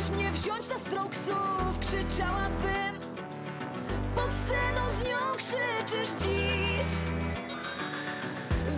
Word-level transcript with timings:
Miałeś 0.00 0.16
mnie 0.16 0.30
wziąć 0.30 0.68
na 0.68 0.78
strokesów 0.78 1.78
Krzyczałabym. 1.80 3.00
Pod 4.14 4.32
sceną 4.32 4.90
z 4.90 5.08
nią 5.08 5.18
krzyczysz 5.36 6.08
dziś. 6.22 6.86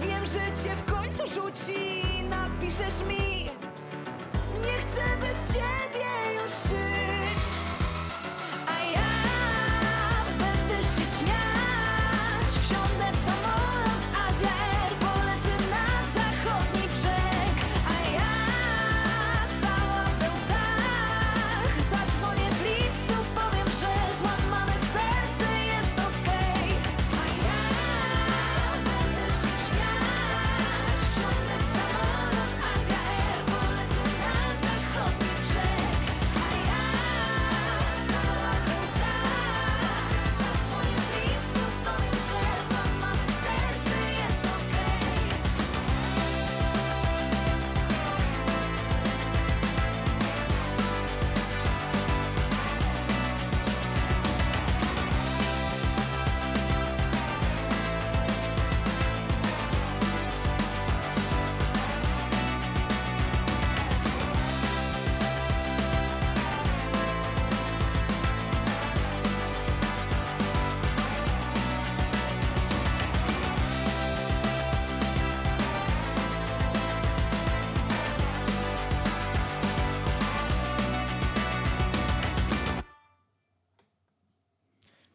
Wiem, 0.00 0.26
że 0.26 0.62
cię 0.62 0.76
w 0.76 0.84
końcu 0.84 1.26
rzuci. 1.26 2.02
Napiszesz 2.24 3.06
mi. 3.08 3.50
Nie 4.64 4.78
chcę 4.78 5.02
bez 5.20 5.54
ciebie 5.54 6.21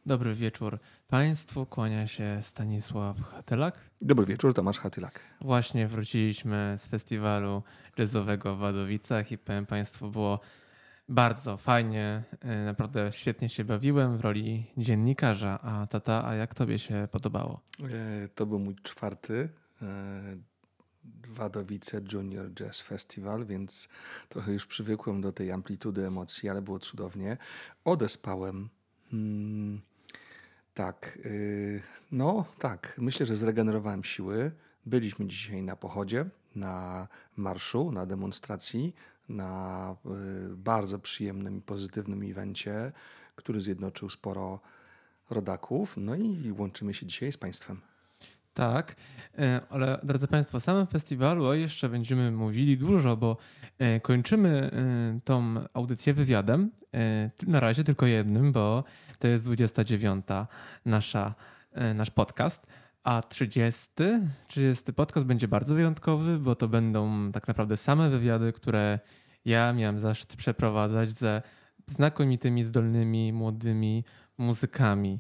Dobry 0.08 0.34
wieczór 0.34 0.80
Państwu, 1.08 1.66
kłania 1.66 2.08
się 2.08 2.40
Stanisław 2.42 3.22
Hatelak. 3.22 3.80
Dobry 4.02 4.26
wieczór, 4.26 4.54
Tomasz 4.54 4.80
Hatylak. 4.80 5.20
Właśnie 5.42 5.88
wróciliśmy 5.88 6.76
z 6.78 6.88
festiwalu 6.88 7.64
jazzowego 7.98 8.56
w 8.56 8.60
Wadowicach 8.60 9.32
i 9.32 9.38
powiem 9.38 9.66
Państwu, 9.66 10.12
było 10.12 10.40
bardzo 11.10 11.58
fajnie, 11.58 12.24
e, 12.40 12.66
naprawdę 12.66 13.12
świetnie 13.12 13.50
się 13.50 13.64
bawiłem 13.64 14.18
w 14.18 14.22
roli 14.22 14.72
dziennikarza. 14.78 15.60
A 15.62 15.88
tata, 15.88 16.28
a 16.28 16.34
jak 16.36 16.54
Tobie 16.56 16.80
się 16.80 17.08
podobało? 17.12 17.62
E, 18.24 18.28
To 18.28 18.46
był 18.46 18.60
mój 18.60 18.76
czwarty 18.76 19.50
e, 19.82 19.88
Wadowice 21.28 22.02
Junior 22.14 22.54
Jazz 22.54 22.82
Festival, 22.82 23.46
więc 23.46 23.90
trochę 24.30 24.54
już 24.54 24.66
przywykłem 24.66 25.22
do 25.22 25.32
tej 25.32 25.52
amplitudy 25.52 26.08
emocji, 26.08 26.50
ale 26.50 26.62
było 26.62 26.80
cudownie. 26.80 27.38
Odespałem. 27.86 28.70
Hmm, 29.12 29.82
tak, 30.78 31.20
y, 31.26 31.82
no 32.12 32.46
tak, 32.60 32.96
myślę, 32.98 33.26
że 33.26 33.36
zregenerowałem 33.36 34.04
siły. 34.04 34.52
Byliśmy 34.86 35.28
dzisiaj 35.28 35.62
na 35.62 35.76
pochodzie, 35.76 36.26
na 36.56 37.08
marszu, 37.38 37.92
na 37.92 38.06
demonstracji, 38.06 38.96
na 39.30 39.96
y, 40.52 40.56
bardzo 40.56 41.00
przyjemnym 41.00 41.58
i 41.58 41.62
pozytywnym 41.62 42.32
evencie, 42.32 42.92
który 43.36 43.62
zjednoczył 43.62 44.10
sporo 44.10 44.60
rodaków. 45.30 45.94
No 45.98 46.16
i 46.16 46.52
łączymy 46.58 46.94
się 46.94 47.06
dzisiaj 47.06 47.32
z 47.32 47.38
Państwem. 47.38 47.82
Tak, 48.54 48.96
e, 49.38 49.62
ale 49.70 50.00
drodzy 50.04 50.28
Państwo, 50.28 50.58
o 50.58 50.62
samym 50.62 50.88
festiwalu 50.88 51.54
jeszcze 51.54 51.90
będziemy 51.90 52.32
mówili 52.32 52.78
dużo, 52.78 53.18
bo 53.18 53.38
e, 53.80 54.00
kończymy 54.00 54.72
e, 54.74 55.20
tą 55.24 55.56
audycję 55.74 56.14
wywiadem. 56.14 56.72
Na 57.48 57.60
razie 57.60 57.84
tylko 57.84 58.06
jednym, 58.06 58.52
bo 58.52 58.84
to 59.20 59.28
jest 59.28 59.46
29. 59.46 60.26
Nasza, 60.86 61.36
e, 61.72 61.94
nasz 61.94 62.10
podcast. 62.10 62.68
A 63.04 63.22
30, 63.22 63.90
30 64.48 64.94
podcast 64.94 65.26
będzie 65.26 65.48
bardzo 65.48 65.76
wyjątkowy, 65.76 66.40
bo 66.40 66.56
to 66.56 66.68
będą 66.68 67.32
tak 67.32 67.48
naprawdę 67.48 67.78
same 67.78 68.10
wywiady, 68.10 68.54
które 68.54 69.00
ja 69.46 69.74
miałem 69.74 70.00
zaszczyt 70.00 70.36
przeprowadzać 70.36 71.10
ze 71.10 71.42
znakomitymi, 71.88 72.64
zdolnymi, 72.64 73.34
młodymi 73.34 74.04
muzykami. 74.38 75.20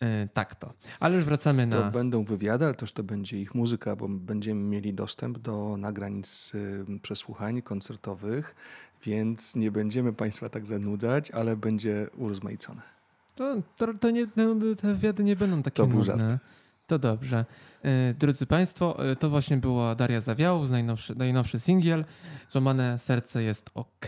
E, 0.00 0.28
Tak 0.28 0.54
to. 0.54 0.72
Ale 1.00 1.14
już 1.16 1.24
wracamy 1.24 1.66
na. 1.66 1.82
To 1.82 1.90
będą 1.90 2.24
wywiady, 2.24 2.64
ale 2.64 2.74
też 2.74 2.92
to 2.92 3.02
będzie 3.02 3.40
ich 3.40 3.54
muzyka, 3.54 3.96
bo 3.96 4.08
będziemy 4.08 4.60
mieli 4.60 4.94
dostęp 4.94 5.38
do 5.38 5.76
nagrań 5.76 6.22
z 6.24 6.52
przesłuchań 7.02 7.62
koncertowych, 7.62 8.54
więc 9.04 9.56
nie 9.56 9.70
będziemy 9.70 10.12
Państwa 10.12 10.48
tak 10.48 10.66
zanudzać, 10.66 11.30
ale 11.30 11.56
będzie 11.56 12.06
urozmaicone. 12.16 12.95
To, 13.36 13.56
to, 13.76 13.94
to 14.00 14.10
nie, 14.10 14.26
no, 14.36 14.54
te 14.80 14.94
wywiady 14.94 15.24
nie 15.24 15.36
będą 15.36 15.62
takie 15.62 15.82
To 15.82 15.86
nudne. 15.86 16.38
To 16.86 16.98
dobrze. 16.98 17.44
E, 17.82 18.14
Drodzy 18.14 18.46
Państwo, 18.46 19.10
e, 19.10 19.16
to 19.16 19.30
właśnie 19.30 19.56
była 19.56 19.94
Daria 19.94 20.20
Zawiałów 20.20 20.70
najnowszy, 20.70 21.14
najnowszy 21.14 21.60
singiel. 21.60 22.04
Złamane 22.48 22.98
serce 22.98 23.42
jest 23.42 23.70
ok 23.74 24.06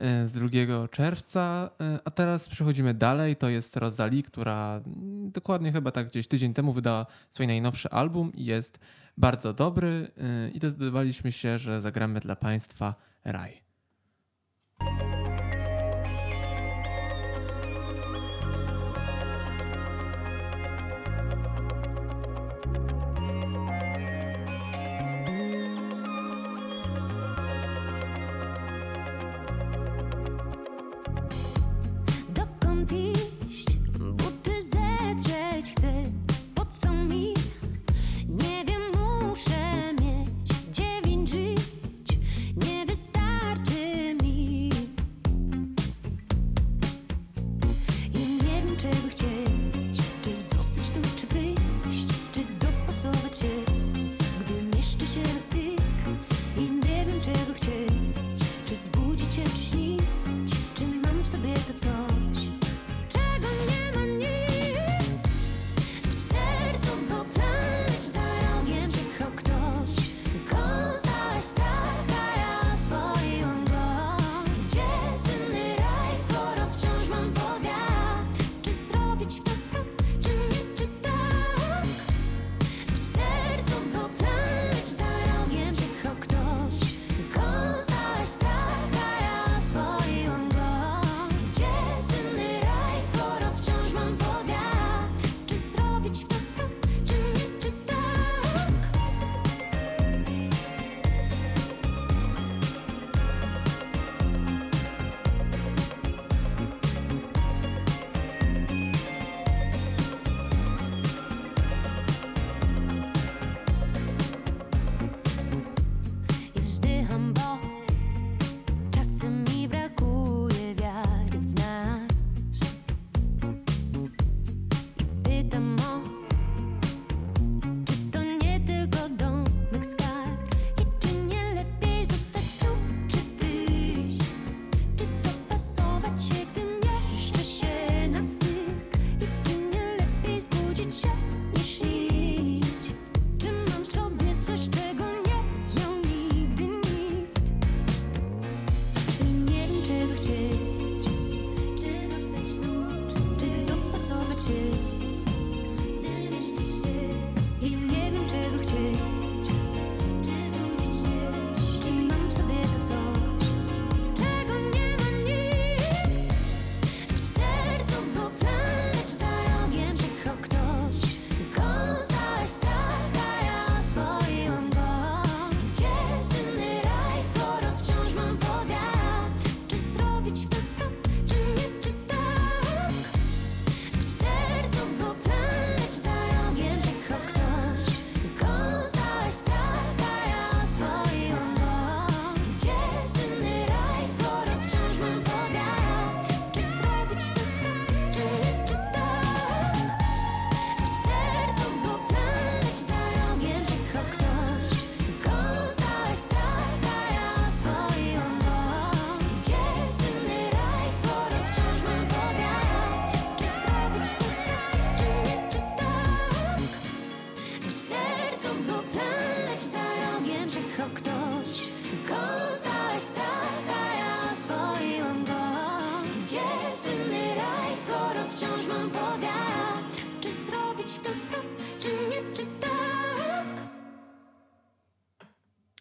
z 0.00 0.32
2 0.32 0.88
czerwca. 0.88 1.70
E, 1.80 1.98
A 2.04 2.10
teraz 2.10 2.48
przechodzimy 2.48 2.94
dalej. 2.94 3.36
To 3.36 3.48
jest 3.48 3.76
Rosalie, 3.76 4.22
która 4.22 4.80
mm, 4.86 5.30
dokładnie 5.30 5.72
chyba 5.72 5.90
tak 5.90 6.08
gdzieś 6.08 6.28
tydzień 6.28 6.54
temu 6.54 6.72
wydała 6.72 7.06
swój 7.30 7.46
najnowszy 7.46 7.90
album 7.90 8.32
i 8.34 8.44
jest 8.44 8.78
bardzo 9.16 9.52
dobry. 9.52 10.08
E, 10.18 10.50
I 10.50 10.58
zdecydowaliśmy 10.58 11.32
się, 11.32 11.58
że 11.58 11.80
zagramy 11.80 12.20
dla 12.20 12.36
Państwa 12.36 12.94
Raj. 13.24 13.69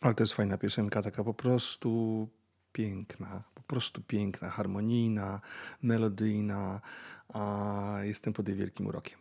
Ale 0.10 0.16
to 0.16 0.24
jest 0.24 0.34
fajna 0.34 0.58
piosenka, 0.58 1.02
taka 1.02 1.24
po 1.24 1.34
prostu 1.34 2.28
piękna, 2.72 3.44
po 3.56 3.62
prostu 3.64 4.02
piękna, 4.02 4.50
harmonijna, 4.50 5.42
melodyjna, 5.82 6.82
a 7.34 7.98
jestem 8.04 8.34
pod 8.34 8.48
jej 8.48 8.58
wielkim 8.58 8.88
urokiem. 8.88 9.20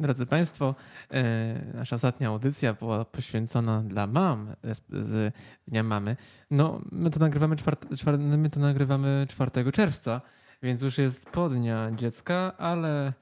Drodzy 0.00 0.26
Państwo, 0.26 0.74
e, 1.10 1.72
nasza 1.74 1.96
ostatnia 1.96 2.28
audycja 2.28 2.74
była 2.74 3.04
poświęcona 3.04 3.82
dla 3.82 4.06
mam 4.06 4.48
e, 4.48 4.74
z 4.90 5.34
Dnia 5.68 5.82
Mamy. 5.82 6.16
No, 6.50 6.80
my 6.92 7.10
to 7.10 7.20
nagrywamy, 7.20 7.56
czwarte, 7.56 8.18
no, 8.18 8.36
my 8.36 8.50
to 8.50 8.60
nagrywamy 8.60 9.26
4 9.28 9.72
czerwca, 9.72 10.20
więc 10.62 10.82
już 10.82 10.98
jest 10.98 11.30
po 11.30 11.48
Dnia 11.48 11.90
Dziecka, 11.96 12.56
ale 12.58 13.12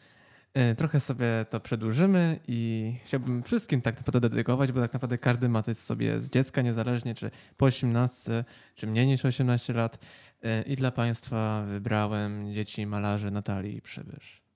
E, 0.58 0.74
trochę 0.74 1.00
sobie 1.00 1.26
to 1.50 1.60
przedłużymy 1.60 2.40
i 2.48 2.94
chciałbym 3.04 3.42
wszystkim 3.42 3.82
tak 3.82 3.96
naprawdę 3.96 4.20
dedykować, 4.20 4.72
bo 4.72 4.80
tak 4.80 4.92
naprawdę 4.92 5.18
każdy 5.18 5.48
ma 5.48 5.62
coś 5.62 5.76
sobie 5.76 6.20
z 6.20 6.30
dziecka, 6.30 6.62
niezależnie 6.62 7.14
czy 7.14 7.30
po 7.56 7.66
18, 7.66 8.44
czy 8.74 8.86
mniej 8.86 9.06
niż 9.06 9.24
18 9.24 9.72
lat. 9.72 9.98
E, 10.42 10.62
I 10.62 10.76
dla 10.76 10.90
Państwa 10.90 11.62
wybrałem 11.62 12.54
dzieci 12.54 12.86
malarzy 12.86 13.30
Natalii 13.30 13.82
Przybysz. 13.82 14.47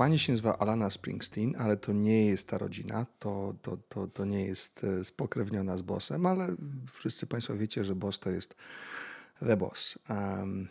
Pani 0.00 0.18
się 0.18 0.32
nazywa 0.32 0.58
Alana 0.58 0.90
Springsteen, 0.90 1.54
ale 1.58 1.76
to 1.76 1.92
nie 1.92 2.26
jest 2.26 2.48
ta 2.48 2.58
rodzina, 2.58 3.06
to, 3.18 3.54
to, 3.62 3.76
to, 3.88 4.06
to 4.06 4.24
nie 4.24 4.44
jest 4.46 4.84
e, 4.84 5.04
spokrewniona 5.04 5.76
z 5.76 5.82
Bossem, 5.82 6.26
ale 6.26 6.56
wszyscy 6.92 7.26
Państwo 7.26 7.56
wiecie, 7.56 7.84
że 7.84 7.94
Boss 7.94 8.18
to 8.18 8.30
jest 8.30 8.54
The 9.46 9.56
Boss. 9.56 9.98
Um, 10.08 10.68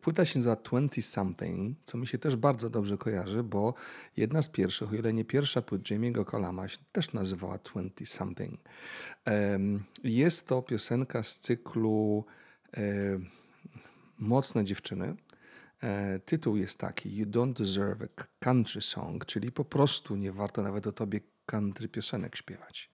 Płyta 0.00 0.24
się 0.24 0.38
nazywa 0.38 0.56
20 0.56 1.12
Something, 1.12 1.78
co 1.84 1.98
mi 1.98 2.06
się 2.06 2.18
też 2.18 2.36
bardzo 2.36 2.70
dobrze 2.70 2.98
kojarzy, 2.98 3.42
bo 3.42 3.74
jedna 4.16 4.42
z 4.42 4.48
pierwszych, 4.48 4.92
o 4.92 4.94
ile 4.94 5.12
nie 5.12 5.24
pierwsza 5.24 5.62
płyt 5.62 5.82
Jamie'ego 5.82 6.30
Colama 6.30 6.68
się 6.68 6.78
też 6.92 7.12
nazywała 7.12 7.58
20 7.58 8.18
Something. 8.18 8.60
Em, 9.24 9.84
Jest 10.04 10.48
to 10.48 10.62
piosenka 10.62 11.22
z 11.22 11.38
cyklu 11.38 12.24
e, 12.76 12.82
Mocne 14.18 14.64
dziewczyny. 14.64 15.16
E, 15.82 16.18
Tytuł 16.18 16.56
jest 16.56 16.78
taki 16.78 17.16
You 17.16 17.26
Don't 17.26 17.52
Deserve 17.52 18.02
a 18.02 18.24
Country 18.38 18.80
Song, 18.80 19.26
czyli 19.26 19.52
po 19.52 19.64
prostu 19.64 20.16
nie 20.16 20.32
warto 20.32 20.62
nawet 20.62 20.86
o 20.86 20.92
tobie 20.92 21.20
country 21.46 21.88
piosenek 21.88 22.36
śpiewać. 22.36 22.90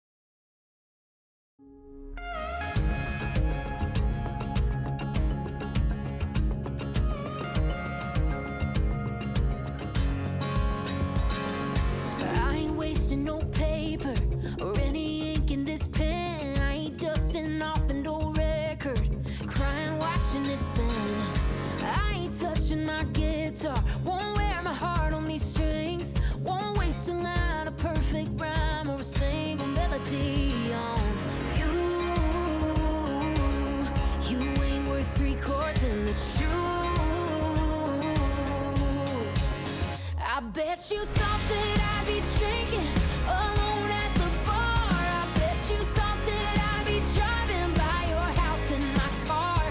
Bet 40.65 40.91
you 40.91 41.03
thought 41.17 41.41
that 41.49 41.77
I'd 41.91 42.05
be 42.05 42.19
drinking 42.37 42.93
alone 43.25 43.89
at 44.03 44.11
the 44.21 44.29
bar. 44.45 45.01
I 45.19 45.23
bet 45.39 45.57
you 45.71 45.81
thought 45.97 46.21
that 46.29 46.55
I'd 46.71 46.85
be 46.85 46.97
driving 47.17 47.71
by 47.83 47.99
your 48.13 48.29
house 48.41 48.67
in 48.77 48.83
my 48.99 49.09
car. 49.29 49.63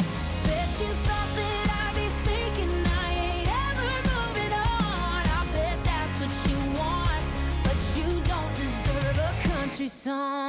Bet 0.49 0.71
you 0.83 0.91
thought 1.07 1.31
that 1.39 1.67
I'd 1.83 1.95
be 2.01 2.09
thinking 2.27 2.75
I 3.05 3.09
ain't 3.27 3.49
ever 3.67 3.91
moving 4.11 4.53
on. 4.53 5.23
I 5.39 5.43
bet 5.55 5.79
that's 5.91 6.17
what 6.23 6.35
you 6.51 6.59
want, 6.81 7.23
but 7.63 7.79
you 7.99 8.09
don't 8.33 8.55
deserve 8.65 9.19
a 9.31 9.33
country 9.49 9.87
song. 9.87 10.40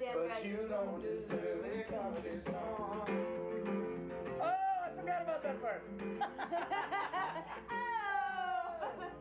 That's 0.00 0.12
so 0.12 0.18
damn 0.18 0.28
but 0.28 0.42
good. 0.42 0.50
you 0.50 0.56
don't 0.68 1.02
deserve 1.02 1.64
a 1.64 1.84
country 1.92 2.40
song. 2.46 3.08
Oh, 4.40 4.86
I 4.86 4.90
forgot 4.96 5.22
about 5.22 5.42
that 5.42 5.60
part. 5.62 5.82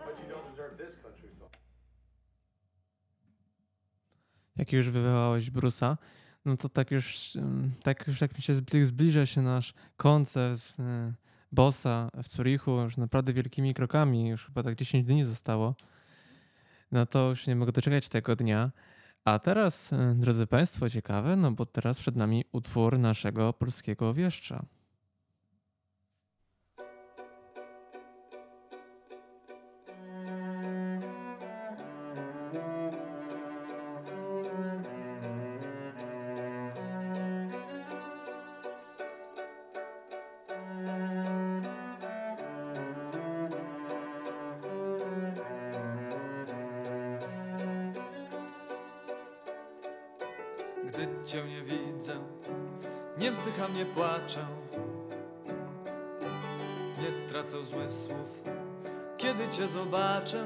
But 0.05 0.15
you 0.21 0.27
don't 0.33 0.45
deserve 0.51 0.77
this 0.77 0.95
country 1.03 1.29
song. 1.39 1.49
Jak 4.55 4.71
już 4.73 4.89
wywołałeś 4.89 5.49
Brusa, 5.49 5.97
no 6.45 6.57
to 6.57 6.69
tak 6.69 6.91
już, 6.91 7.37
tak 7.83 8.07
już 8.07 8.19
tak 8.19 8.35
mi 8.35 8.41
się 8.41 8.53
zbli- 8.53 8.83
zbliża 8.83 9.25
się 9.25 9.41
nasz 9.41 9.73
koncert 9.97 10.79
y, 10.79 11.13
Bossa 11.51 12.09
w 12.23 12.27
Zurichu 12.27 12.71
już 12.71 12.97
naprawdę 12.97 13.33
wielkimi 13.33 13.73
krokami, 13.73 14.27
już 14.29 14.45
chyba 14.45 14.63
tak 14.63 14.75
10 14.75 15.05
dni 15.05 15.23
zostało. 15.23 15.75
No 16.91 17.05
to 17.05 17.29
już 17.29 17.47
nie 17.47 17.55
mogę 17.55 17.71
doczekać 17.71 18.09
tego 18.09 18.35
dnia. 18.35 18.71
A 19.25 19.39
teraz, 19.39 19.93
y, 19.93 20.15
drodzy 20.15 20.47
Państwo, 20.47 20.89
ciekawe, 20.89 21.35
no 21.35 21.51
bo 21.51 21.65
teraz 21.65 21.99
przed 21.99 22.15
nami 22.15 22.45
utwór 22.51 22.99
naszego 22.99 23.53
polskiego 23.53 24.13
wieszcza. 24.13 24.65
Gdy 50.93 51.07
cię 51.25 51.43
nie 51.43 51.61
widzę, 51.61 52.15
nie 53.17 53.31
wzdycham, 53.31 53.75
nie 53.75 53.85
płaczę, 53.85 54.45
nie 57.01 57.27
tracę 57.27 57.65
zmysłów, 57.65 58.43
kiedy 59.17 59.49
cię 59.49 59.69
zobaczę. 59.69 60.45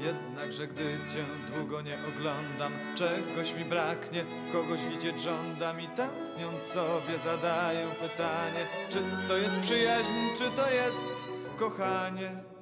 Jednakże 0.00 0.66
gdy 0.66 0.98
cię 1.12 1.24
długo 1.54 1.82
nie 1.82 1.98
oglądam, 2.08 2.72
czegoś 2.94 3.54
mi 3.54 3.64
braknie, 3.64 4.24
kogoś 4.52 4.84
widzieć 4.84 5.20
żądam 5.20 5.80
i 5.80 5.88
tęskniąc 5.88 6.64
sobie 6.64 7.18
zadaję 7.18 7.86
pytanie, 8.00 8.66
czy 8.88 8.98
to 9.28 9.36
jest 9.36 9.60
przyjaźń, 9.60 10.12
czy 10.36 10.44
to 10.44 10.70
jest 10.70 11.06
kochanie. 11.56 12.55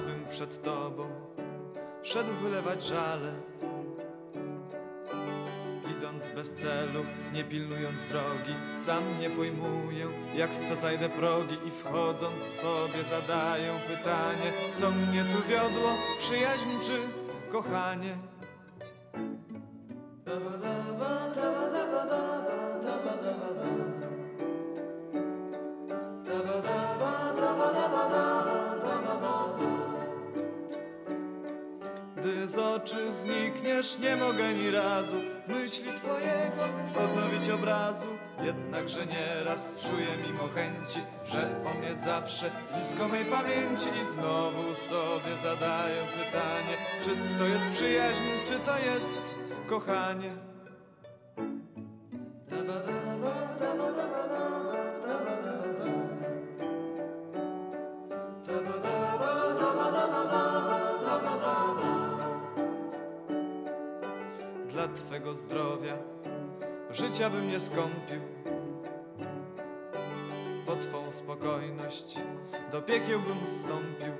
Abym 0.00 0.24
przed 0.28 0.62
tobą 0.62 1.04
szedł 2.02 2.32
wylewać 2.42 2.84
żale. 2.84 3.32
Idąc 5.98 6.28
bez 6.28 6.54
celu, 6.54 7.04
nie 7.32 7.44
pilnując 7.44 8.00
drogi, 8.08 8.54
sam 8.76 9.18
nie 9.20 9.30
pojmuję, 9.30 10.06
jak 10.34 10.50
w 10.50 10.58
twe 10.58 10.76
zajdę 10.76 11.08
progi 11.08 11.56
i 11.66 11.70
wchodząc 11.70 12.42
sobie 12.42 13.04
zadaję 13.04 13.72
pytanie, 13.88 14.52
co 14.74 14.90
mnie 14.90 15.24
tu 15.24 15.48
wiodło, 15.48 15.90
przyjaźń 16.18 16.68
czy 16.82 16.98
kochanie? 17.52 18.16
Gdy 20.24 20.40
razu 35.10 35.22
w 35.46 35.48
myśli 35.48 35.92
twojego 35.94 36.62
odnowić 37.04 37.50
obrazu. 37.50 38.06
Jednakże 38.44 39.06
nieraz 39.06 39.76
czuję 39.76 40.06
mimo 40.26 40.48
chęci, 40.54 41.00
że 41.24 41.64
o 41.66 41.78
mnie 41.78 41.96
zawsze 41.96 42.50
blisko 42.74 43.08
mej 43.08 43.24
pamięci 43.24 43.88
i 44.00 44.04
znowu 44.04 44.74
sobie 44.74 45.36
zadaję 45.42 46.02
pytanie, 46.18 46.76
czy 47.02 47.38
to 47.38 47.44
jest 47.44 47.66
przyjaźń, 47.72 48.22
czy 48.44 48.58
to 48.58 48.78
jest 48.78 49.18
kochanie. 49.66 50.49
Twego 64.94 65.34
zdrowia 65.34 65.96
życia 66.92 67.30
bym 67.30 67.48
nie 67.48 67.60
skąpił. 67.60 68.20
Po 70.66 70.76
twą 70.76 71.12
spokojność 71.12 72.16
do 72.72 72.82
piekieł 72.82 73.20
bym 73.20 73.46
wstąpił. 73.46 74.12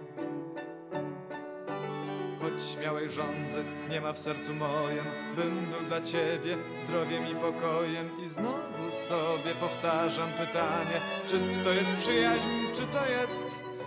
Choć 2.40 2.64
śmiałej 2.64 3.11
żądzy 3.11 3.64
nie 3.90 4.00
ma 4.00 4.12
w 4.12 4.18
sercu 4.18 4.54
mojem, 4.54 5.06
bym 5.37 5.66
był 5.66 5.80
dla 5.88 6.00
ciebie 6.00 6.56
zdrowiem 6.74 7.28
i 7.28 7.35
pokojem. 7.35 8.11
I 8.24 8.28
znowu 8.28 8.92
sobie 8.92 9.54
powtarzam 9.61 10.28
pytanie, 10.33 11.00
czy 11.26 11.40
to 11.64 11.72
jest 11.72 11.92
przyjaźń, 11.92 12.48
czy 12.74 12.83
to 12.83 13.11
jest 13.20 13.44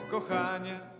kochanie. 0.09 0.92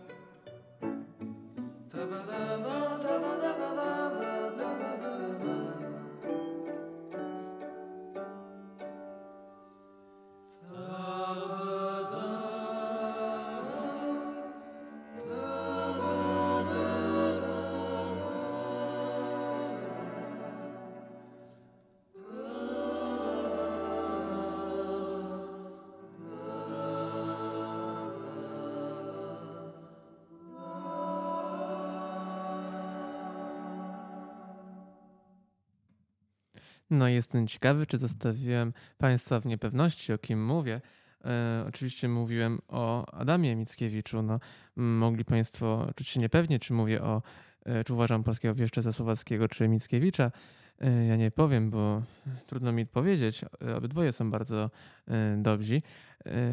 No 37.04 37.08
jestem 37.08 37.46
ciekawy, 37.46 37.86
czy 37.86 37.98
zostawiłem 37.98 38.72
Państwa 38.98 39.40
w 39.40 39.46
niepewności, 39.46 40.12
o 40.12 40.18
kim 40.18 40.46
mówię. 40.46 40.80
E, 41.24 41.64
oczywiście 41.68 42.08
mówiłem 42.08 42.58
o 42.68 43.06
Adamie 43.14 43.56
Mickiewiczu. 43.56 44.22
No, 44.22 44.40
mogli 44.76 45.24
Państwo 45.24 45.92
czuć 45.96 46.08
się 46.08 46.20
niepewnie, 46.20 46.58
czy 46.58 46.72
mówię 46.72 47.02
o, 47.02 47.22
e, 47.64 47.84
czy 47.84 47.94
uważam 47.94 48.22
polskiego 48.22 48.54
wieszcza 48.54 48.82
za 48.82 48.92
słowackiego, 48.92 49.48
czy 49.48 49.68
Mickiewicza. 49.68 50.30
E, 50.80 51.06
ja 51.06 51.16
nie 51.16 51.30
powiem, 51.30 51.70
bo 51.70 52.02
trudno 52.46 52.72
mi 52.72 52.86
powiedzieć. 52.86 53.44
E, 53.44 53.76
Obydwoje 53.76 54.12
są 54.12 54.30
bardzo 54.30 54.70
e, 55.08 55.36
dobrzy. 55.36 55.82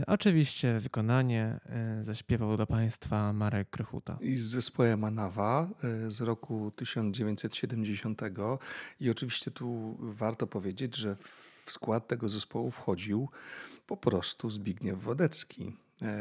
Oczywiście 0.07 0.79
wykonanie 0.79 1.59
zaśpiewał 2.01 2.57
do 2.57 2.67
Państwa 2.67 3.33
Marek 3.33 3.69
Krychuta. 3.69 4.17
I 4.21 4.35
z 4.35 4.43
zespołem 4.43 5.03
Anawa 5.03 5.69
z 6.07 6.21
roku 6.21 6.71
1970. 6.75 8.21
I 8.99 9.09
oczywiście 9.09 9.51
tu 9.51 9.97
warto 9.99 10.47
powiedzieć, 10.47 10.95
że 10.95 11.15
w 11.15 11.71
skład 11.71 12.07
tego 12.07 12.29
zespołu 12.29 12.71
wchodził 12.71 13.29
po 13.87 13.97
prostu 13.97 14.49
Zbigniew 14.49 15.01
Wodecki. 15.03 15.75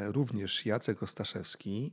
Również 0.07 0.67
Jacek 0.67 1.03
Ostaszewski, 1.03 1.93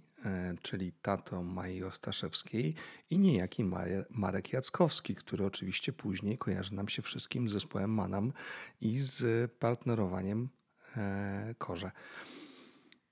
czyli 0.61 0.91
tato 1.01 1.43
Mai 1.43 1.83
Ostaszewskiej 1.83 2.75
i 3.09 3.19
niejaki 3.19 3.63
Marek 4.09 4.53
Jackowski, 4.53 5.15
który 5.15 5.45
oczywiście 5.45 5.93
później 5.93 6.37
kojarzy 6.37 6.73
nam 6.73 6.89
się 6.89 7.01
wszystkim 7.01 7.49
z 7.49 7.51
zespołem 7.51 7.93
Manam 7.93 8.33
i 8.81 8.99
z 8.99 9.51
partnerowaniem 9.51 10.49
e, 10.97 11.55
Korze. 11.57 11.91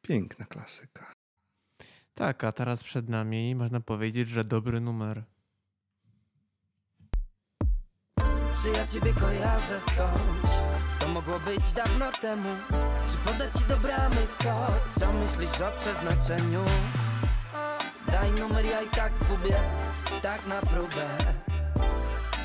Piękna 0.01 0.45
klasyka. 0.45 1.13
Tak, 2.13 2.43
a 2.43 2.51
teraz 2.51 2.83
przed 2.83 3.09
nami 3.09 3.55
można 3.55 3.79
powiedzieć, 3.79 4.29
że 4.29 4.43
dobry 4.43 4.81
numer. 4.81 5.23
Czy 8.63 8.69
ja 8.75 8.87
ciebie 8.87 9.13
kojarzę 9.13 9.79
skądś? 9.79 10.55
To 10.99 11.07
mogło 11.07 11.39
być 11.39 11.73
dawno 11.73 12.11
temu 12.11 12.49
Czy 13.11 13.17
podać 13.17 13.53
ci 13.53 13.67
do 13.67 13.77
bramy 13.77 14.27
kod? 14.37 14.99
Co 14.99 15.13
myślisz 15.13 15.61
o 15.61 15.71
przeznaczeniu? 15.79 16.65
Daj 18.15 18.31
numer, 18.31 18.65
ja 18.65 18.81
i 18.81 18.89
tak 18.89 19.15
zgubię. 19.17 19.55
Tak 20.21 20.47
na 20.47 20.61
próbę. 20.61 21.17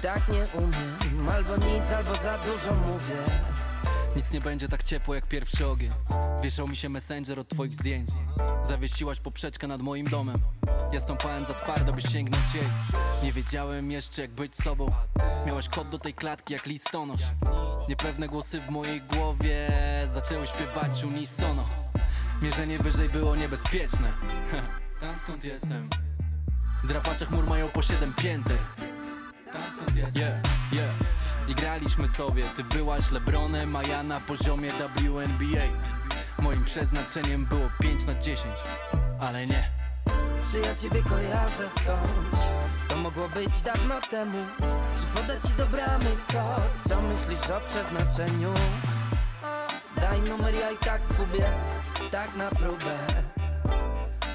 Tak 0.02 0.28
nie 0.28 0.46
umiem. 0.58 1.28
Albo 1.28 1.56
nic, 1.56 1.92
albo 1.92 2.14
za 2.14 2.38
dużo 2.38 2.74
mówię. 2.74 3.16
Nic 4.16 4.32
nie 4.32 4.40
będzie 4.40 4.68
tak 4.68 4.82
ciepło 4.82 5.14
jak 5.14 5.26
pierwszy 5.26 5.66
ogień. 5.66 5.92
Wieszał 6.42 6.68
mi 6.68 6.76
się 6.76 6.88
messenger 6.88 7.38
od 7.38 7.48
twoich 7.48 7.74
zdjęć. 7.74 8.08
Zawiesiłaś 8.64 9.20
poprzeczkę 9.20 9.66
nad 9.66 9.80
moim 9.80 10.06
domem. 10.06 10.38
Ja 10.92 11.00
stąpałem 11.00 11.44
za 11.44 11.54
twardo, 11.54 11.92
by 11.92 12.02
sięgnąć 12.02 12.54
jej. 12.54 12.68
Nie 13.22 13.32
wiedziałem 13.32 13.90
jeszcze 13.90 14.22
jak 14.22 14.30
być 14.30 14.56
sobą. 14.56 14.92
Miałaś 15.46 15.68
kod 15.68 15.88
do 15.88 15.98
tej 15.98 16.14
klatki 16.14 16.52
jak 16.52 16.66
listonosz. 16.66 17.22
Niepewne 17.88 18.28
głosy 18.28 18.60
w 18.60 18.70
mojej 18.70 19.00
głowie 19.00 19.70
Zaczęły 20.06 20.46
śpiewać 20.46 21.04
unisono. 21.04 21.68
Mierzenie 22.42 22.78
wyżej 22.78 23.08
było 23.08 23.36
niebezpieczne 23.36 24.12
Tam 25.00 25.18
skąd 25.18 25.44
jestem? 25.44 25.88
Drapacze 26.84 27.26
chmur 27.26 27.46
mają 27.46 27.68
po 27.68 27.82
siedem 27.82 28.14
pięter 28.14 28.58
tam 29.52 29.62
skąd 29.76 29.96
jestem? 29.96 30.22
Yeah, 30.22 30.72
yeah. 30.72 30.90
I 31.48 31.54
graliśmy 31.54 32.08
sobie. 32.08 32.44
Ty 32.56 32.64
byłaś 32.64 33.10
Lebronem, 33.10 33.76
a 33.76 33.82
ja 33.82 34.02
na 34.02 34.20
poziomie 34.20 34.70
WNBA 34.72 35.66
Moim 36.38 36.64
przeznaczeniem 36.64 37.46
było 37.46 37.70
5 37.80 38.04
na 38.04 38.14
10 38.14 38.46
Ale 39.20 39.46
nie. 39.46 39.70
Czy 40.52 40.60
ja 40.60 40.74
ciebie 40.74 41.02
kojarzę 41.02 41.68
skądś? 41.68 42.44
To 42.88 42.96
mogło 42.96 43.28
być 43.28 43.62
dawno 43.62 44.00
temu. 44.10 44.38
Czy 44.98 45.20
podać 45.20 45.42
ci 45.42 45.54
do 45.56 45.66
bramy 45.66 46.10
kod? 46.26 46.88
Co 46.88 47.02
myślisz 47.02 47.50
o 47.50 47.60
przeznaczeniu? 47.60 48.54
Daj 49.96 50.20
numer, 50.20 50.54
ja 50.54 50.70
i 50.70 50.76
tak 50.76 51.06
zgubię. 51.06 51.52
Tak 52.10 52.36
na 52.36 52.50
próbę 52.50 52.98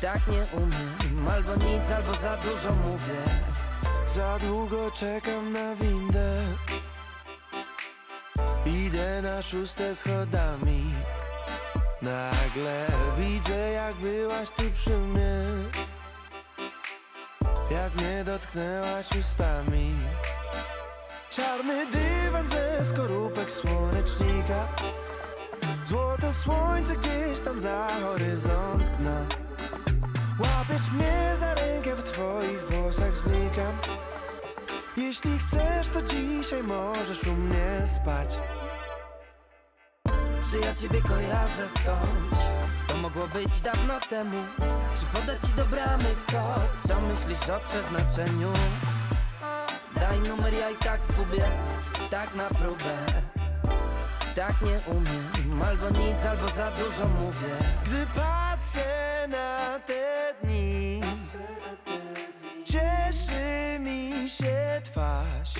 Tak 0.05 0.27
nie 0.27 0.45
umiem. 0.53 1.27
Albo 1.29 1.55
nic, 1.55 1.91
albo 1.91 2.13
za 2.13 2.37
dużo 2.37 2.71
mówię. 2.73 3.21
Za 4.07 4.39
długo 4.39 4.91
czekam 4.91 5.53
na 5.53 5.75
windę. 5.75 6.41
Idę 8.65 9.21
na 9.21 9.41
szóste 9.41 9.95
schodami. 9.95 10.93
Nagle 12.01 12.87
widzę 13.17 13.71
jak 13.71 13.95
byłaś 13.95 14.49
tu 14.49 14.63
przy 14.75 14.89
mnie. 14.97 15.41
Jak 17.71 17.95
mnie 17.95 18.23
dotknęłaś 18.23 19.07
ustami. 19.19 19.95
Czarny 21.31 21.85
dywan 21.85 22.47
ze 22.47 22.85
skorupek 22.85 23.51
słonecznika. 23.51 24.67
Złote 25.85 26.33
słońce 26.33 26.95
gdzieś 26.95 27.39
tam 27.39 27.59
za 27.59 27.87
horyzont 28.01 28.83
gna 28.99 29.44
Łapiesz 30.69 30.91
mnie 30.91 31.35
za 31.39 31.53
rękę, 31.53 31.95
w 31.95 32.03
twoich 32.03 32.69
włosach 32.69 33.17
znikam 33.17 33.77
Jeśli 34.97 35.39
chcesz, 35.39 35.87
to 35.87 36.01
dzisiaj 36.01 36.63
możesz 36.63 37.23
u 37.23 37.33
mnie 37.33 37.83
spać 37.95 38.37
Czy 40.51 40.59
ja 40.59 40.75
ciebie 40.75 41.01
kojarzę 41.01 41.67
skądś? 41.69 42.43
To 42.87 42.97
mogło 42.97 43.27
być 43.27 43.61
dawno 43.61 43.99
temu 44.09 44.37
Czy 44.99 45.19
podać 45.19 45.41
ci 45.41 45.53
do 45.55 45.65
bramy 45.65 46.15
kod? 46.31 46.87
Co 46.87 47.01
myślisz 47.01 47.49
o 47.49 47.59
przeznaczeniu? 47.59 48.53
Daj 49.95 50.19
numer, 50.19 50.53
ja 50.53 50.69
i 50.69 50.75
tak 50.75 51.03
zgubię 51.03 51.45
Tak 52.09 52.35
na 52.35 52.49
próbę 52.49 52.93
Tak 54.35 54.61
nie 54.61 54.79
umiem. 54.87 55.61
Albo 55.61 55.89
nic, 55.89 56.25
albo 56.25 56.47
za 56.47 56.71
dużo 56.71 57.07
mówię. 57.07 57.55
Gdy 57.85 58.05
patrzę 58.15 59.27
na 59.27 59.79
te 59.87 60.33
dni 60.43 61.01
Cieszy 62.65 63.79
mi 63.79 64.29
się 64.29 64.81
twarz. 64.83 65.53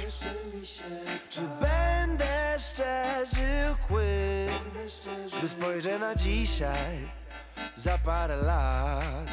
Czy 1.30 1.42
będę 1.62 2.60
szczerzył 2.60 3.76
kły 3.88 4.48
Gdy 5.38 5.50
spojrzę 5.50 6.00
na 6.00 6.16
dzisiaj 6.16 7.10
Za 7.78 7.98
parę 7.98 8.36
lat. 8.36 9.28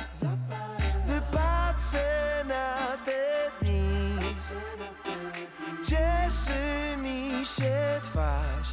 Gdy 1.07 1.21
patrzę 1.33 2.45
na 2.49 2.77
te 3.05 3.51
dni 3.61 4.19
Cieszy 5.83 6.97
mi 6.97 7.47
się 7.47 8.01
twarz 8.03 8.71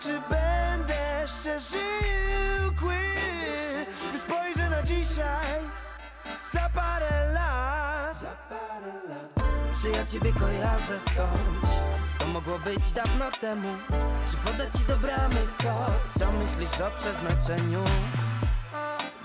Czy 0.00 0.20
będę 0.30 1.28
szczerzył 1.28 2.74
kły 2.80 2.94
Gdy 4.10 4.18
spojrzę 4.18 4.70
na 4.70 4.82
dzisiaj 4.82 5.60
Za 6.44 6.70
parę 6.74 7.32
lat 7.32 8.16
Czy 9.82 9.90
ja 9.90 10.06
ciebie 10.06 10.32
kojarzę 10.32 10.98
skądś? 10.98 11.76
To 12.18 12.26
mogło 12.26 12.58
być 12.58 12.92
dawno 12.92 13.30
temu 13.40 13.68
Czy 14.30 14.36
podać 14.36 14.72
ci 14.72 14.84
do 14.84 14.96
bramy 14.96 15.46
kod? 15.58 16.18
Co 16.18 16.32
myślisz 16.32 16.80
o 16.80 16.90
przeznaczeniu? 17.00 17.84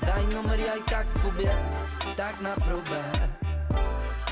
Daj 0.01 0.25
numer, 0.27 0.59
ja 0.59 0.75
i 0.75 0.83
tak 0.83 1.11
zgubię 1.11 1.51
Tak 2.15 2.41
na 2.41 2.55
próbę 2.55 3.03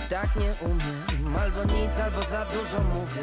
Tak 0.10 0.36
nie 0.36 0.54
umiem 0.62 1.36
Albo 1.38 1.64
nic, 1.64 2.00
albo 2.00 2.22
za 2.22 2.46
dużo 2.46 2.82
mówię. 2.94 3.22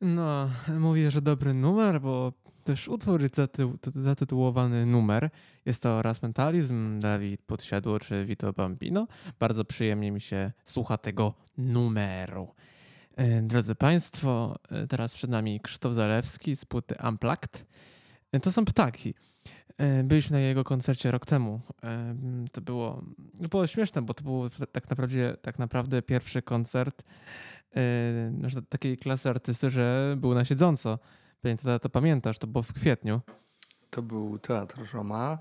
No, 0.00 0.50
mówię, 0.78 1.10
że 1.10 1.22
dobry 1.22 1.54
numer, 1.54 2.00
bo 2.00 2.32
też 2.68 2.88
utwór 2.88 3.22
zatytułowany 3.94 4.86
Numer. 4.86 5.30
Jest 5.66 5.82
to 5.82 6.02
Raz 6.02 6.22
Mentalizm, 6.22 7.00
Dawid 7.00 7.42
Podsiadło 7.42 8.00
czy 8.00 8.24
Vito 8.24 8.52
Bambino. 8.52 9.06
Bardzo 9.40 9.64
przyjemnie 9.64 10.12
mi 10.12 10.20
się 10.20 10.52
słucha 10.64 10.98
tego 10.98 11.34
numeru. 11.58 12.48
E, 13.16 13.42
Drodzy 13.42 13.74
Państwo, 13.74 14.58
e, 14.70 14.86
teraz 14.86 15.14
przed 15.14 15.30
nami 15.30 15.60
Krzysztof 15.60 15.94
Zalewski 15.94 16.56
z 16.56 16.64
płyty 16.64 16.94
Unplugged. 17.08 17.66
E, 18.32 18.40
To 18.40 18.52
są 18.52 18.64
ptaki. 18.64 19.14
Byliśmy 20.04 20.36
na 20.36 20.40
jego 20.40 20.64
koncercie 20.64 21.10
rok 21.10 21.26
temu. 21.26 21.60
To 22.52 22.60
było, 22.60 23.02
było 23.34 23.66
śmieszne, 23.66 24.02
bo 24.02 24.14
to 24.14 24.24
był 24.24 24.50
tak 24.72 24.90
naprawdę, 24.90 25.36
tak 25.42 25.58
naprawdę 25.58 26.02
pierwszy 26.02 26.42
koncert 26.42 27.02
no, 28.32 28.48
takiej 28.68 28.96
klasy 28.96 29.28
artysty, 29.28 29.70
że 29.70 30.14
był 30.18 30.34
na 30.34 30.44
siedząco. 30.44 30.98
Pewnie 31.40 31.58
to, 31.58 31.78
to 31.78 31.88
pamiętasz, 31.88 32.38
to 32.38 32.46
było 32.46 32.62
w 32.62 32.72
kwietniu. 32.72 33.20
To 33.90 34.02
był 34.02 34.38
Teatr 34.38 34.88
Roma, 34.92 35.38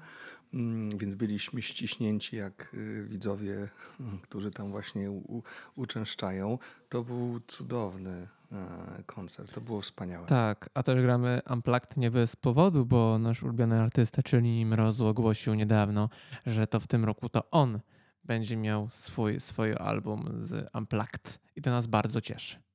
mm, 0.53 0.97
więc 0.97 1.15
byliśmy 1.15 1.61
ściśnięci 1.61 2.35
jak 2.35 2.73
y, 2.73 3.05
widzowie, 3.09 3.69
którzy 4.23 4.51
tam 4.51 4.71
właśnie 4.71 5.11
u, 5.11 5.43
uczęszczają. 5.75 6.59
To 6.89 7.03
był 7.03 7.39
cudowny 7.47 8.27
e, 8.51 9.03
koncert, 9.05 9.53
to 9.53 9.61
było 9.61 9.81
wspaniałe. 9.81 10.27
Tak, 10.27 10.69
a 10.73 10.83
też 10.83 11.01
gramy 11.01 11.39
Unplugged 11.49 11.97
nie 11.97 12.11
bez 12.11 12.35
powodu, 12.35 12.85
bo 12.85 13.19
nasz 13.19 13.43
ulubiony 13.43 13.81
artysta, 13.81 14.23
czyli 14.23 14.65
Mrozu, 14.65 15.07
ogłosił 15.07 15.53
niedawno, 15.53 16.09
że 16.45 16.67
to 16.67 16.79
w 16.79 16.87
tym 16.87 17.05
roku 17.05 17.29
to 17.29 17.49
on 17.51 17.79
będzie 18.23 18.57
miał 18.57 18.89
swój, 18.89 19.39
swój 19.39 19.73
album 19.73 20.29
z 20.41 20.69
Unplugged. 20.73 21.39
I 21.55 21.61
to 21.61 21.71
nas 21.71 21.87
bardzo 21.87 22.21
cieszy. 22.21 22.66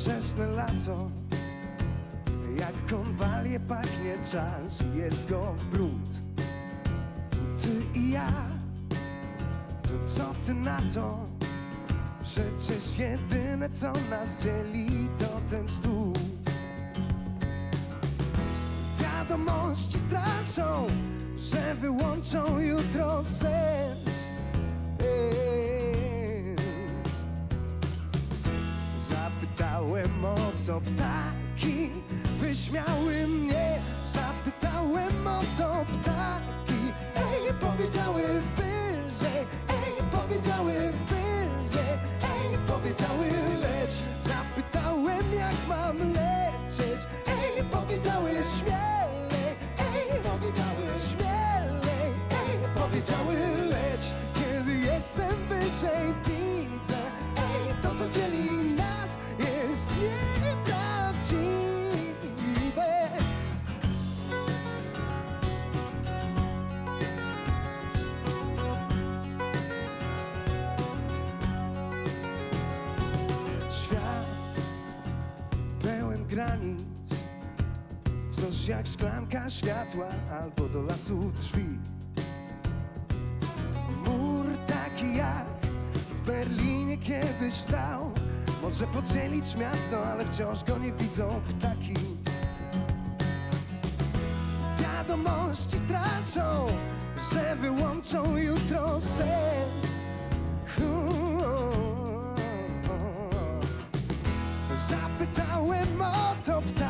Wczesne 0.00 0.46
lato. 0.46 1.10
Jak 2.58 2.86
konwalie 2.90 3.60
pachnie 3.60 4.14
czas 4.32 4.84
Jest 4.96 5.28
go 5.28 5.54
w 5.58 5.70
i 5.70 6.09
ja 8.10 8.32
Co 10.06 10.34
ty 10.46 10.54
na 10.54 10.80
to? 10.94 11.18
Przecież 12.22 12.98
jedyne 12.98 13.70
co 13.70 13.92
nas 14.10 14.42
dzieli 14.42 15.08
To 15.18 15.40
ten 15.50 15.68
stół 15.68 16.12
Wiadomości 19.00 19.98
straszą 19.98 20.86
Że 21.38 21.74
wyłączą 21.74 22.60
jutro 22.60 23.24
sens 23.24 24.10
Zapytałem 29.10 30.24
o 30.24 30.36
to 30.66 30.80
ptaki, 30.80 31.90
wyśmiały 32.38 33.26
mnie. 33.26 33.80
Zapytałem 34.04 35.26
o 35.26 35.40
to 35.58 35.86
ptaki, 35.92 36.49
ej, 37.60 37.68
powiedziały 37.68 38.22
wyżej, 38.56 39.46
ej, 39.68 40.02
powiedziały 40.12 40.72
wyżej, 41.08 41.98
ej, 42.22 42.58
powiedziały 42.66 43.26
leć. 43.60 43.94
Zapytałem 44.22 45.34
jak 45.34 45.54
mam 45.68 45.98
lecieć, 45.98 47.06
ej, 47.26 47.64
powiedziały 47.64 48.30
śmielej, 48.30 49.54
ej, 49.78 50.20
powiedziały 50.22 50.86
śmielej, 51.10 52.12
ej, 52.30 52.82
powiedziały 52.82 53.36
leć. 53.70 54.10
Kiedy 54.34 54.78
jestem 54.78 55.48
wyżej 55.48 56.14
szklanka 79.00 79.50
światła 79.50 80.06
albo 80.42 80.68
do 80.68 80.82
lasu 80.82 81.32
drzwi. 81.32 81.78
Mur 84.06 84.46
taki 84.66 85.16
jak 85.16 85.46
w 86.12 86.26
Berlinie 86.26 86.98
kiedyś 86.98 87.54
stał. 87.54 88.10
Może 88.62 88.86
podzielić 88.86 89.56
miasto, 89.56 90.06
ale 90.06 90.24
wciąż 90.24 90.64
go 90.64 90.78
nie 90.78 90.92
widzą 90.92 91.40
ptaki. 91.48 91.94
Wiadomości 94.80 95.78
straszą, 95.78 96.66
że 97.32 97.56
wyłączą 97.56 98.36
jutro 98.36 99.00
sens. 99.00 99.86
Zapytałem 104.88 106.02
o 106.02 106.34
to 106.46 106.62
ptaki 106.62 106.89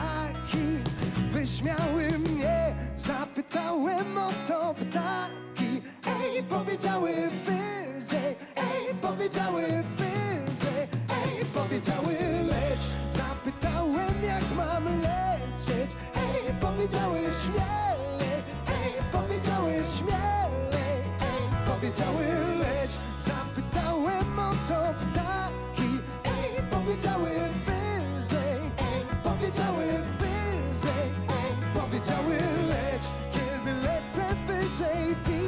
śmiały 1.60 2.18
mnie 2.18 2.74
Zapytałem 2.96 4.18
o 4.18 4.30
to 4.48 4.74
ptaki. 4.74 5.82
Ej, 6.06 6.42
powiedziały 6.42 7.12
wyżej 7.44 8.36
Ej, 8.56 8.94
powiedziały 9.02 9.62
wyżej 9.96 10.82
Ej, 11.08 11.44
powiedziały 11.54 12.12
leć. 12.50 12.82
Zapytałem 13.12 14.24
jak 14.24 14.44
mam 14.56 14.84
lecieć. 15.00 15.90
Ej, 16.14 16.54
powiedziały 16.60 17.18
śmielej 17.18 18.42
Ej, 18.68 18.92
powiedziały 19.12 19.72
śmielej 19.98 20.98
Ej, 21.20 21.42
powiedziały 21.66 22.24
leć. 22.58 22.92
Zapytałem 23.18 24.38
o 24.38 24.50
to 24.68 24.80
ptaki. 25.00 25.90
Ej, 26.24 26.62
powiedziały 26.70 27.30
wyżej 27.66 28.60
Ej, 28.78 29.04
powiedziały 29.24 29.84
wyżej 29.84 30.19
wyżej 35.14 35.39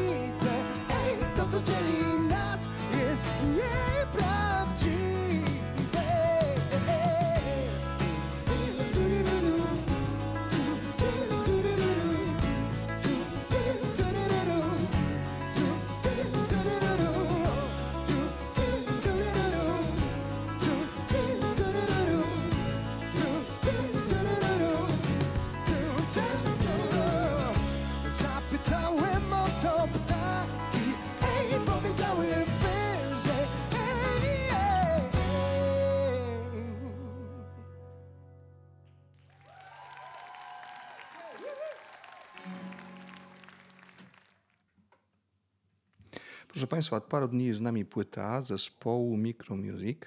Proszę 46.62 46.70
Państwa, 46.70 46.96
od 46.96 47.04
paru 47.04 47.28
dni 47.28 47.46
jest 47.46 47.58
z 47.58 47.62
nami 47.62 47.84
płyta 47.84 48.40
zespołu 48.40 49.16
Micro 49.16 49.56
Music 49.56 49.98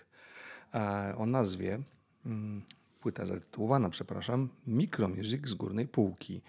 o 1.17 1.25
nazwie, 1.25 1.79
mm, 2.25 2.61
płyta 2.99 3.25
zatytułowana, 3.25 3.89
przepraszam, 3.89 4.49
Micro 4.67 5.07
Music 5.09 5.47
z 5.47 5.53
górnej 5.53 5.87
półki. 5.87 6.41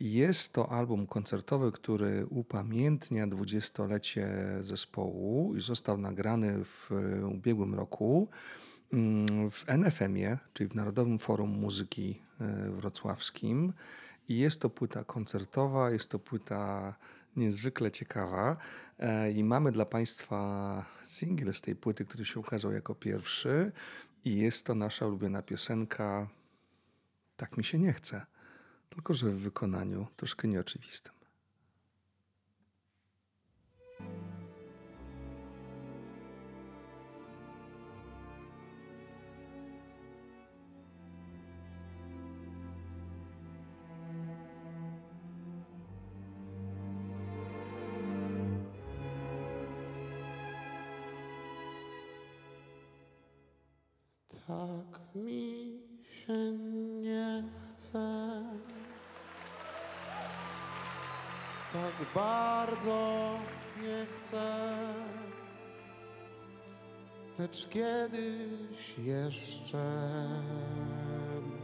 Jest 0.00 0.52
to 0.52 0.72
album 0.72 1.06
koncertowy, 1.06 1.72
który 1.72 2.26
upamiętnia 2.26 3.26
dwudziestolecie 3.26 4.28
zespołu 4.60 5.54
i 5.56 5.60
został 5.60 5.98
nagrany 5.98 6.64
w 6.64 6.90
ubiegłym 7.32 7.74
roku 7.74 8.28
mm, 8.92 9.50
w 9.50 9.64
NFM-ie, 9.68 10.38
czyli 10.52 10.70
w 10.70 10.74
Narodowym 10.74 11.18
Forum 11.18 11.50
Muzyki 11.50 12.22
e, 12.40 12.70
Wrocławskim. 12.70 13.72
I 14.28 14.38
jest 14.38 14.60
to 14.60 14.70
płyta 14.70 15.04
koncertowa, 15.04 15.90
jest 15.90 16.10
to 16.10 16.18
płyta 16.18 16.94
niezwykle 17.38 17.90
ciekawa. 17.92 18.56
E, 18.98 19.32
I 19.32 19.44
mamy 19.44 19.72
dla 19.72 19.84
Państwa 19.84 20.84
singiel 21.04 21.54
z 21.54 21.60
tej 21.60 21.76
płyty, 21.76 22.04
który 22.04 22.24
się 22.24 22.40
ukazał 22.40 22.72
jako 22.72 22.94
pierwszy. 22.94 23.72
I 24.24 24.36
jest 24.36 24.66
to 24.66 24.74
nasza 24.74 25.06
ulubiona 25.06 25.42
piosenka 25.42 26.28
Tak 27.36 27.56
mi 27.56 27.64
się 27.64 27.78
nie 27.78 27.92
chce. 27.92 28.26
Tylko, 28.90 29.14
że 29.14 29.30
w 29.30 29.40
wykonaniu 29.40 30.06
troszkę 30.16 30.48
nieoczywistym. 30.48 31.17
Mi 55.14 55.80
się 56.02 56.52
nie 57.02 57.44
chce. 57.68 58.42
Tak 61.72 62.06
bardzo 62.14 63.32
nie 63.82 64.06
chcę. 64.16 64.76
Lecz 67.38 67.68
kiedyś 67.68 68.98
jeszcze 68.98 69.84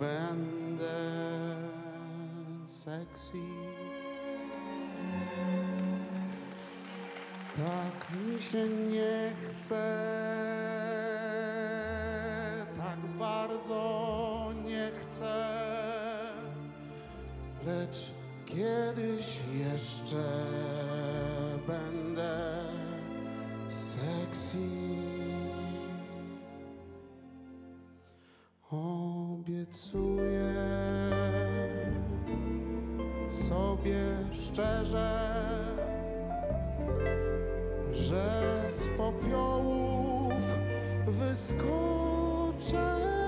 będę 0.01 0.95
sexy. 2.67 3.39
Tak 7.57 8.19
mi 8.19 8.43
się 8.43 8.69
nie 8.69 9.33
chce, 9.49 9.85
lecz 17.67 18.13
kiedyś 18.47 19.41
jeszcze 19.59 20.25
będę 21.67 22.55
sexy. 23.69 24.59
Obiecuję 28.71 30.55
sobie 33.29 34.05
szczerze 34.33 35.35
że 37.93 38.65
z 38.69 38.89
popiołów 38.89 40.45
wyskoczę 41.07 43.24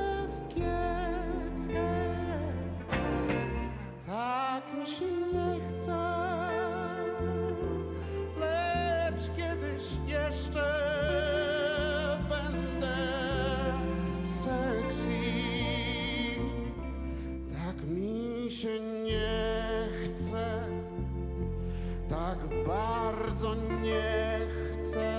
bardzo 23.37 23.55
nie 23.83 24.41
chcę, 24.73 25.13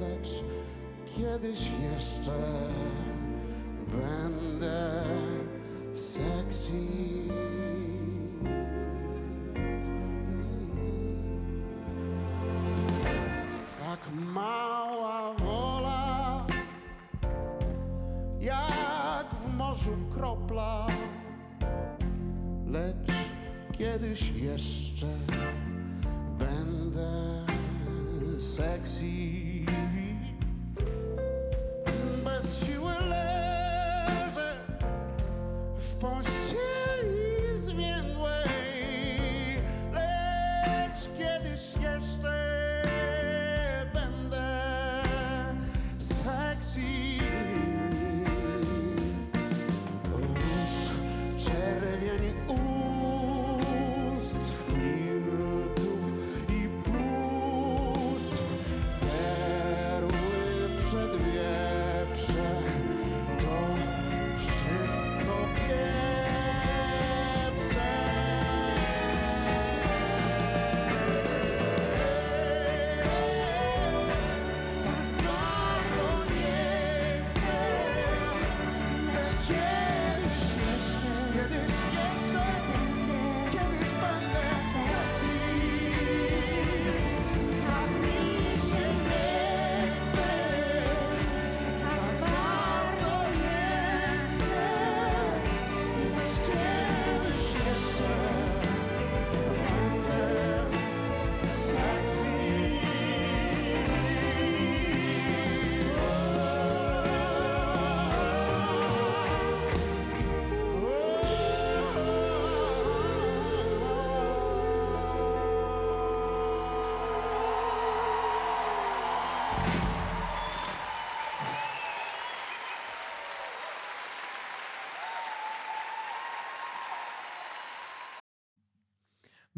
lecz 0.00 0.44
kiedyś 1.16 1.60
jeszcze 1.92 2.32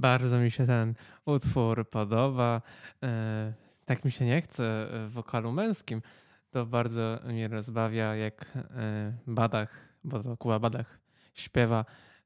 Bardzo 0.01 0.39
mi 0.39 0.51
się 0.51 0.67
ten 0.67 0.95
utwór 1.25 1.89
podoba. 1.89 2.63
E, 3.03 3.53
tak 3.85 4.05
mi 4.05 4.11
się 4.11 4.25
nie 4.25 4.43
chce 4.43 4.87
w 4.91 5.11
wokalu 5.13 5.53
męskim. 5.53 6.03
To 6.51 6.67
bardzo 6.67 7.21
mnie 7.27 7.49
rozbawia, 7.49 8.15
jak 8.15 8.53
e, 8.57 9.13
Badach, 9.27 9.69
bo 10.05 10.23
to 10.23 10.37
Kuba 10.37 10.59
Badach 10.59 10.99
śpiewa, 11.35 11.85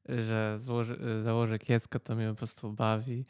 że 0.08 0.58
złoży, 1.18 1.58
kieckę, 1.58 2.00
to 2.00 2.14
mnie 2.14 2.28
po 2.28 2.34
prostu 2.34 2.72
bawi. 2.72 3.26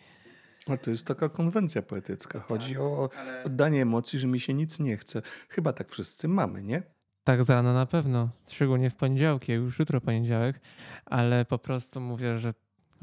A 0.66 0.76
to 0.76 0.90
jest 0.90 1.06
taka 1.06 1.28
konwencja 1.28 1.82
poetycka. 1.82 2.40
Chodzi 2.40 2.78
o 2.78 3.10
oddanie 3.44 3.82
emocji, 3.82 4.18
że 4.18 4.26
mi 4.26 4.40
się 4.40 4.54
nic 4.54 4.80
nie 4.80 4.96
chce. 4.96 5.22
Chyba 5.48 5.72
tak 5.72 5.90
wszyscy 5.90 6.28
mamy, 6.28 6.62
nie? 6.62 6.82
Tak 7.24 7.44
z 7.44 7.50
rana 7.50 7.74
na 7.74 7.86
pewno, 7.86 8.28
szczególnie 8.48 8.90
w 8.90 8.96
poniedziałki, 8.96 9.52
już 9.52 9.78
jutro 9.78 10.00
poniedziałek, 10.00 10.60
ale 11.06 11.44
po 11.44 11.58
prostu 11.58 12.00
mówię, 12.00 12.38
że 12.38 12.54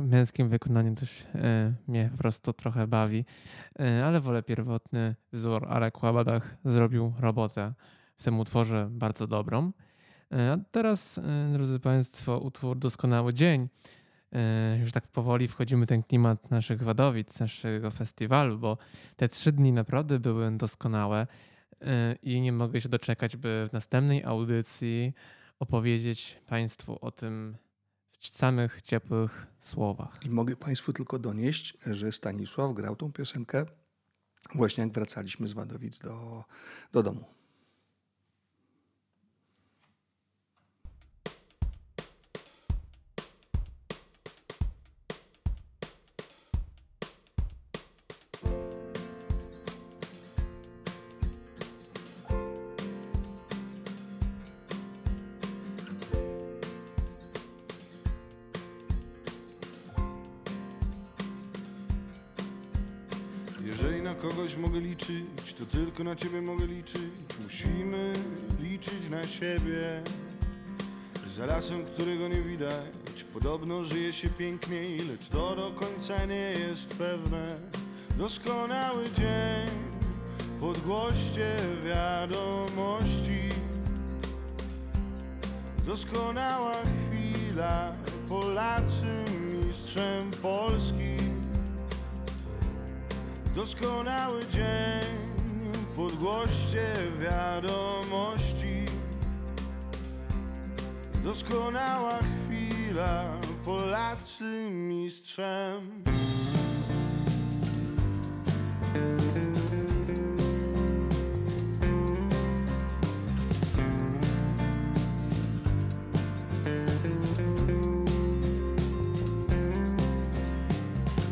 męskim 0.08 0.50
wykonaniu 0.50 0.96
też 0.96 1.26
e, 1.36 1.74
mnie 1.88 2.10
po 2.12 2.18
prostu 2.18 2.54
trochę 2.54 2.88
bawi, 2.88 3.26
e, 3.80 4.06
ale 4.06 4.20
wolę 4.20 4.44
pierwotny 4.44 5.16
wzór. 5.34 5.66
Arek 5.70 6.04
Łabadach 6.04 6.58
zrobił 6.66 7.14
robotę 7.20 7.74
w 8.18 8.24
tym 8.24 8.40
utworze 8.40 8.88
bardzo 8.92 9.28
dobrą. 9.28 9.72
E, 10.32 10.52
a 10.52 10.58
teraz, 10.72 11.18
e, 11.18 11.54
drodzy 11.54 11.80
Państwo, 11.80 12.40
utwór 12.40 12.78
Doskonały 12.78 13.34
Dzień. 13.34 13.68
E, 14.34 14.78
już 14.82 14.92
tak 14.92 15.08
powoli 15.08 15.48
wchodzimy 15.48 15.86
w 15.86 15.90
ten 15.90 16.04
klimat 16.04 16.52
naszych 16.52 16.84
Wadowic, 16.84 17.40
naszego 17.40 17.92
festiwalu, 17.92 18.58
bo 18.58 18.78
te 19.16 19.28
trzy 19.28 19.52
dni 19.52 19.72
naprawdę 19.72 20.20
były 20.20 20.58
doskonałe 20.58 21.28
e, 21.82 22.16
i 22.24 22.42
nie 22.42 22.52
mogę 22.52 22.82
się 22.82 22.90
doczekać, 22.90 23.38
by 23.38 23.68
w 23.70 23.74
następnej 23.74 24.24
audycji 24.24 25.14
opowiedzieć 25.60 26.42
Państwu 26.48 26.98
o 27.02 27.12
tym 27.12 27.58
samych 28.30 28.82
ciepłych 28.82 29.48
słowach. 29.60 30.26
I 30.26 30.30
mogę 30.30 30.56
Państwu 30.56 30.94
tylko 30.94 31.20
donieść, 31.20 31.78
że 31.86 32.12
Stanisław 32.12 32.74
grał 32.74 32.96
tą 32.96 33.12
piosenkę 33.12 33.66
właśnie 34.56 34.84
jak 34.84 34.94
wracaliśmy 34.94 35.48
z 35.48 35.54
Wadowic 35.54 36.00
do, 36.00 36.44
do 36.92 37.04
domu. 37.04 37.41
Kogoś 64.22 64.56
mogę 64.56 64.80
liczyć, 64.80 65.54
to 65.60 65.66
tylko 65.66 66.04
na 66.04 66.16
ciebie 66.16 66.42
mogę 66.42 66.66
liczyć. 66.66 67.12
Musimy 67.44 68.14
liczyć 68.60 69.10
na 69.10 69.28
siebie. 69.28 70.04
Za 71.38 71.46
lasem, 71.46 71.86
którego 71.86 72.28
nie 72.28 72.42
widać, 72.42 73.24
podobno 73.34 73.84
żyje 73.84 74.14
się 74.14 74.30
piękniej, 74.30 75.00
lecz 75.00 75.30
to 75.30 75.56
do 75.56 75.72
końca 75.72 76.26
nie 76.26 76.52
jest 76.52 76.88
pewne. 76.88 77.60
Doskonały 78.18 79.04
dzień, 79.04 79.70
podgłoście 80.60 81.56
wiadomości. 81.84 83.50
Doskonała 85.86 86.74
chwila, 86.74 87.96
Polacy 88.30 89.26
mistrzem 89.68 90.32
Polski. 90.32 91.11
Doskonały 93.56 94.42
dzień, 94.50 95.22
podgłoście 95.96 96.86
wiadomości. 97.20 98.86
Doskonała 101.24 102.20
chwila, 102.20 103.24
Polacy 103.66 104.70
mistrzem. 104.72 106.04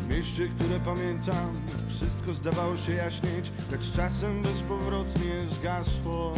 Mieście, 0.08 0.48
które 0.48 0.80
pamiętam, 0.80 1.69
wszystko 2.00 2.32
zdawało 2.32 2.76
się 2.76 2.92
jaśnieć, 2.92 3.52
lecz 3.70 3.92
czasem 3.92 4.42
bezpowrotnie 4.42 5.46
zgasło. 5.48 6.34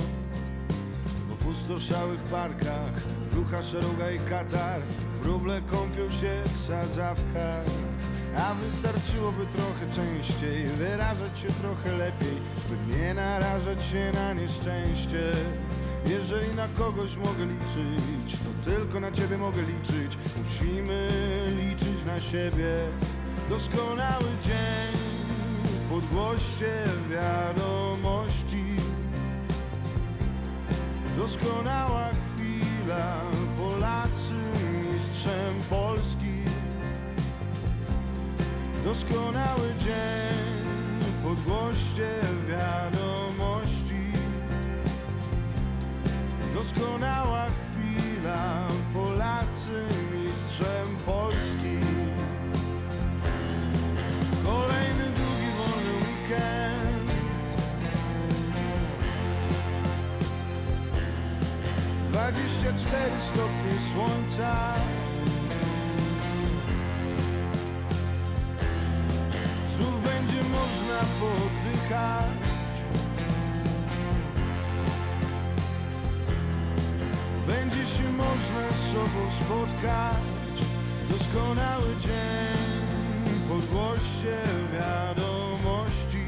W 1.28 1.32
opustoszałych 1.32 2.20
parkach, 2.20 2.92
brucha, 3.32 3.62
szeroga 3.62 4.10
i 4.10 4.18
katar, 4.18 4.80
wróble 5.22 5.60
kąpią 5.60 6.10
się 6.10 6.42
w 6.56 6.66
sadzawkach. 6.66 7.66
A 8.36 8.54
wystarczyłoby 8.54 9.46
trochę 9.46 9.94
częściej, 9.94 10.66
wyrażać 10.66 11.38
się 11.38 11.48
trochę 11.48 11.96
lepiej, 11.96 12.36
by 12.68 12.96
nie 12.96 13.14
narażać 13.14 13.84
się 13.84 14.12
na 14.14 14.32
nieszczęście. 14.32 15.32
Jeżeli 16.06 16.56
na 16.56 16.68
kogoś 16.68 17.16
mogę 17.16 17.46
liczyć, 17.46 18.38
to 18.38 18.70
tylko 18.70 19.00
na 19.00 19.12
ciebie 19.12 19.38
mogę 19.38 19.62
liczyć. 19.62 20.18
Musimy 20.44 21.08
liczyć 21.56 22.04
na 22.06 22.20
siebie. 22.20 22.70
Doskonały 23.50 24.28
dzień, 24.44 25.01
podgłoście 25.92 26.84
wiadomości. 27.10 28.64
Doskonała 31.16 32.08
chwila, 32.08 33.20
Polacy 33.58 34.34
mistrzem 34.82 35.54
Polski. 35.70 36.42
Doskonały 38.84 39.74
dzień, 39.78 41.12
podgłoście 41.24 42.08
wiadomości. 42.48 44.12
Doskonała 46.54 47.46
chwila, 47.46 48.68
Polacy 48.94 50.01
24 62.30 63.10
stopnie 63.20 63.74
słońca. 63.92 64.74
Znów 69.76 70.04
będzie 70.04 70.42
można 70.42 71.00
poddychać. 71.20 72.26
Będzie 77.46 77.86
się 77.86 78.12
można 78.12 78.70
z 78.70 78.92
sobą 78.92 79.30
spotkać. 79.44 80.22
Doskonały 81.10 81.88
dzień 82.02 82.82
podgłoście 83.48 84.36
wiadomości. 84.72 86.26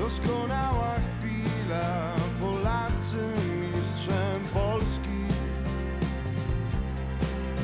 Doskonała 0.00 0.94
chwila. 0.94 2.25
Polacy 2.76 3.24
mistrzem 3.60 4.44
Polski. 4.54 5.20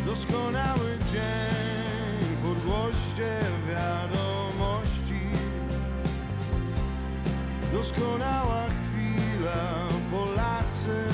Doskonały 0.07 0.99
dzień 1.13 2.37
Podgłoście 2.43 3.39
wiadomości. 3.69 5.21
Doskonała 7.73 8.67
chwila 8.67 9.89
Polacy 10.13 11.05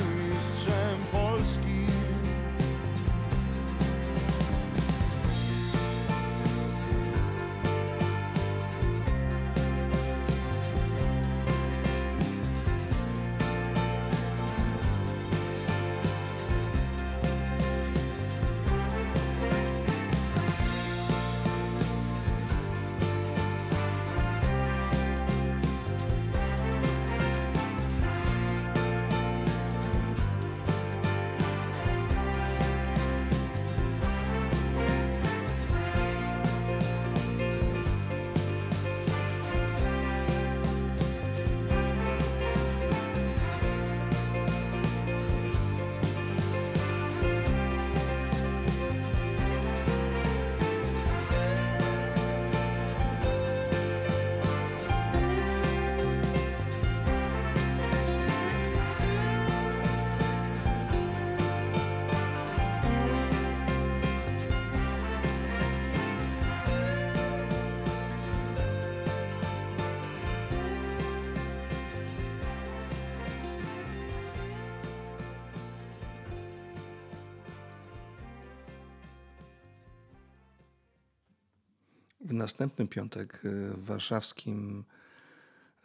w 82.29 82.33
następny 82.33 82.87
piątek 82.87 83.45
y, 83.45 83.69
w 83.69 83.85
warszawskim 83.85 84.83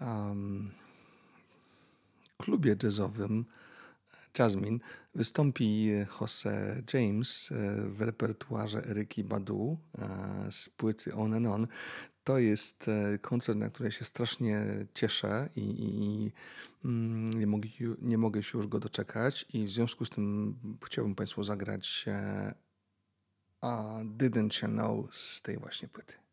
um, 0.00 0.70
klubie 2.38 2.76
jazzowym 2.82 3.44
Jasmine 4.38 4.78
wystąpi 5.14 5.86
Jose 6.20 6.82
James 6.94 7.50
y, 7.50 7.54
w 7.88 8.02
repertuarze 8.02 8.84
Eryki 8.84 9.24
Badu 9.24 9.78
y, 10.48 10.52
z 10.52 10.68
płyty 10.68 11.14
On 11.14 11.34
and 11.34 11.46
On. 11.46 11.66
To 12.24 12.38
jest 12.38 12.90
koncert, 13.20 13.58
na 13.58 13.70
który 13.70 13.92
się 13.92 14.04
strasznie 14.04 14.66
cieszę 14.94 15.48
i, 15.56 15.60
i 15.60 16.32
mm, 16.84 17.30
nie, 17.30 17.46
mogę, 17.46 17.68
nie 18.02 18.18
mogę 18.18 18.42
się 18.42 18.58
już 18.58 18.66
go 18.66 18.80
doczekać. 18.80 19.46
I 19.52 19.64
w 19.64 19.70
związku 19.70 20.04
z 20.04 20.10
tym 20.10 20.56
chciałbym 20.84 21.14
Państwu 21.14 21.44
zagrać 21.44 22.04
uh, 23.62 23.72
Didn't 24.16 24.62
You 24.62 24.68
Know 24.68 25.14
z 25.14 25.42
tej 25.42 25.58
właśnie 25.58 25.88
płyty. 25.88 26.23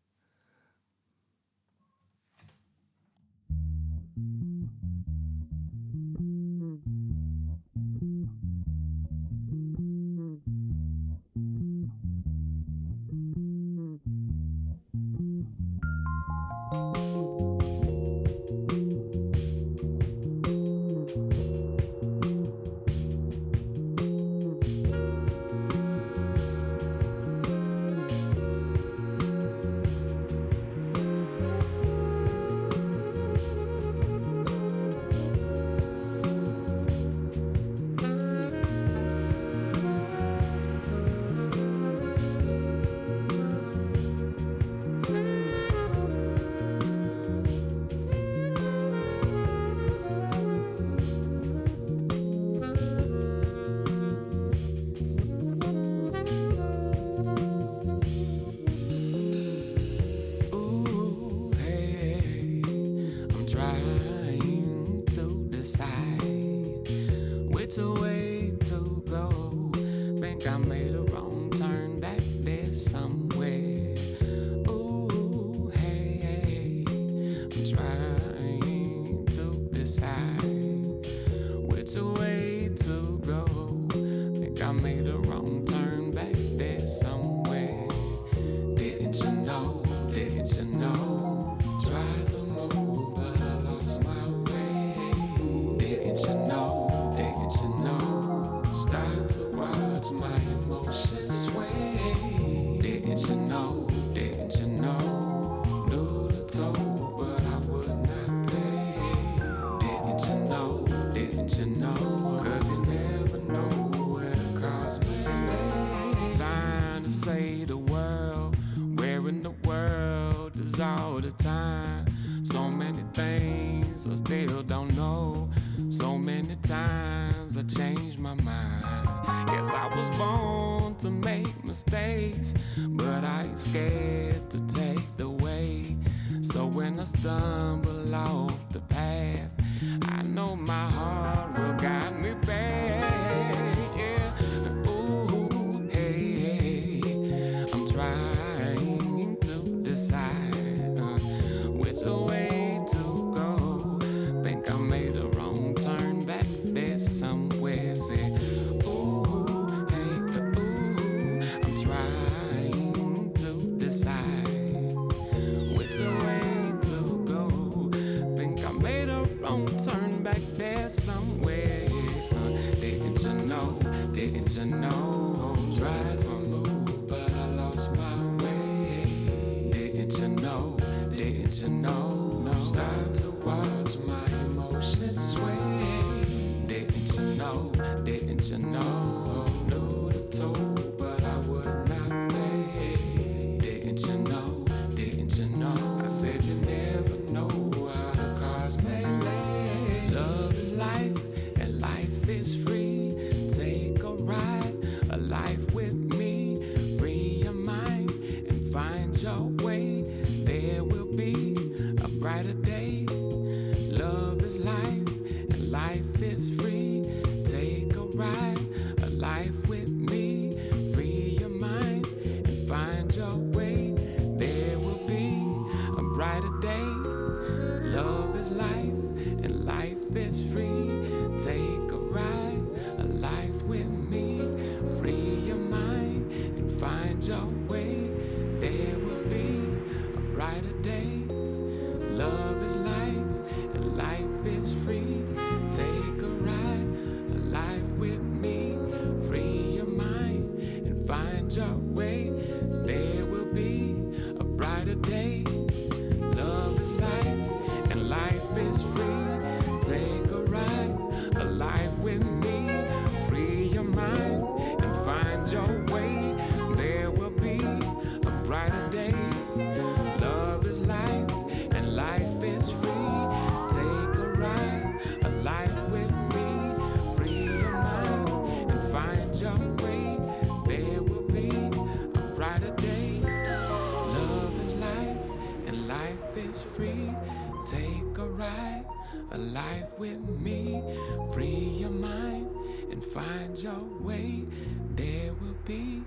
Be 295.72 296.02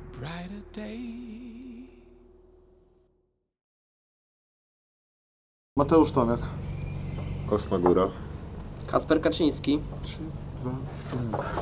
a 0.00 0.18
brighter 0.18 0.62
day. 0.72 0.98
Mateusz 5.76 6.10
Tomiak. 6.10 6.40
Kosmagóra. 7.46 8.08
Kacper 8.86 9.20
Kaczyński. 9.20 9.80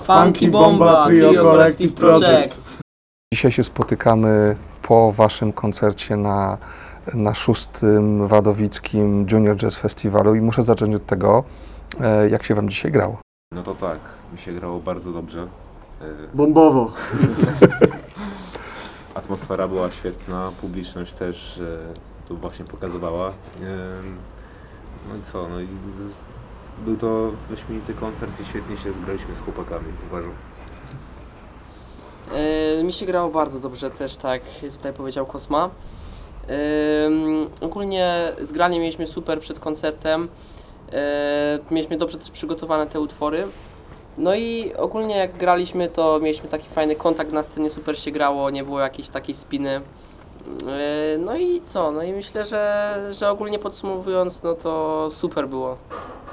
Funky 0.07 0.49
Bomba 0.49 1.07
Trio 1.07 1.43
Collective 1.43 1.95
Project. 1.95 2.81
Dzisiaj 3.35 3.53
się 3.53 3.65
spotykamy 3.65 4.57
po 4.83 5.13
waszym 5.13 5.53
koncercie 5.53 6.17
na, 6.17 6.59
na 7.15 7.35
szóstym 7.35 8.29
Wadowickim 8.29 9.27
Junior 9.31 9.57
Jazz 9.57 9.77
Festiwalu 9.77 10.35
i 10.35 10.41
muszę 10.41 10.63
zacząć 10.63 10.95
od 10.95 11.07
tego, 11.07 11.45
e, 12.01 12.31
jak 12.31 12.43
się 12.43 12.55
wam 12.55 12.69
dzisiaj 12.69 12.93
grało. 12.93 13.19
No 13.53 13.63
to 13.63 13.75
tak, 13.75 13.99
mi 14.33 14.39
się 14.39 14.53
grało 14.53 14.81
bardzo 14.81 15.13
dobrze. 15.13 15.49
Bombowo. 16.35 16.93
Atmosfera 19.15 19.69
była 19.69 19.91
świetna, 19.91 20.53
publiczność 20.61 21.13
też 21.13 21.59
e, 21.59 21.79
tu 22.29 22.37
właśnie 22.37 22.65
pokazywała. 22.65 23.29
E, 23.29 23.33
No 25.09 25.17
i 25.17 25.23
co, 25.23 25.49
no 25.49 25.61
i 25.61 25.67
z- 25.67 26.45
był 26.85 26.97
to 26.97 27.31
wyśmienity 27.51 27.95
koncert 27.95 28.41
i 28.41 28.45
świetnie 28.45 28.77
się 28.77 28.93
zgraliśmy 28.93 29.35
z 29.37 29.41
chłopakami, 29.41 29.87
uważam. 30.11 30.33
E, 32.81 32.85
mi 32.85 32.93
się 32.93 33.07
grało 33.07 33.31
bardzo 33.31 33.61
dobrze 33.61 33.91
też, 33.91 34.17
tak 34.17 34.43
jak 34.63 34.73
tutaj 34.73 34.93
powiedział 34.93 35.27
Kosma. 35.27 35.71
Ogólnie 37.61 38.33
zgranie 38.43 38.81
mieliśmy 38.81 39.07
super 39.07 39.41
przed 39.41 39.61
koncertem. 39.61 40.29
E, 40.93 41.59
mieliśmy 41.71 41.99
dobrze 41.99 42.19
też 42.19 42.31
przygotowane 42.31 42.87
te 42.87 43.01
utwory. 43.01 43.47
No 44.19 44.35
i 44.35 44.73
ogólnie 44.77 45.17
jak 45.17 45.39
graliśmy, 45.39 45.89
to 45.89 46.21
mieliśmy 46.23 46.49
taki 46.49 46.69
fajny 46.69 46.97
kontakt 46.97 47.33
na 47.33 47.43
scenie, 47.43 47.71
super 47.71 47.99
się 47.99 48.11
grało, 48.11 48.51
nie 48.51 48.65
było 48.65 48.81
jakiejś 48.81 49.09
takiej 49.09 49.35
spiny. 49.35 49.81
E, 50.69 51.19
no 51.19 51.37
i 51.37 51.61
co? 51.65 51.91
No 51.91 52.03
i 52.03 52.13
myślę, 52.13 52.47
że, 52.47 52.95
że 53.13 53.31
ogólnie 53.31 53.59
podsumowując, 53.59 54.43
no 54.43 54.55
to 54.55 55.07
super 55.11 55.49
było 55.49 55.77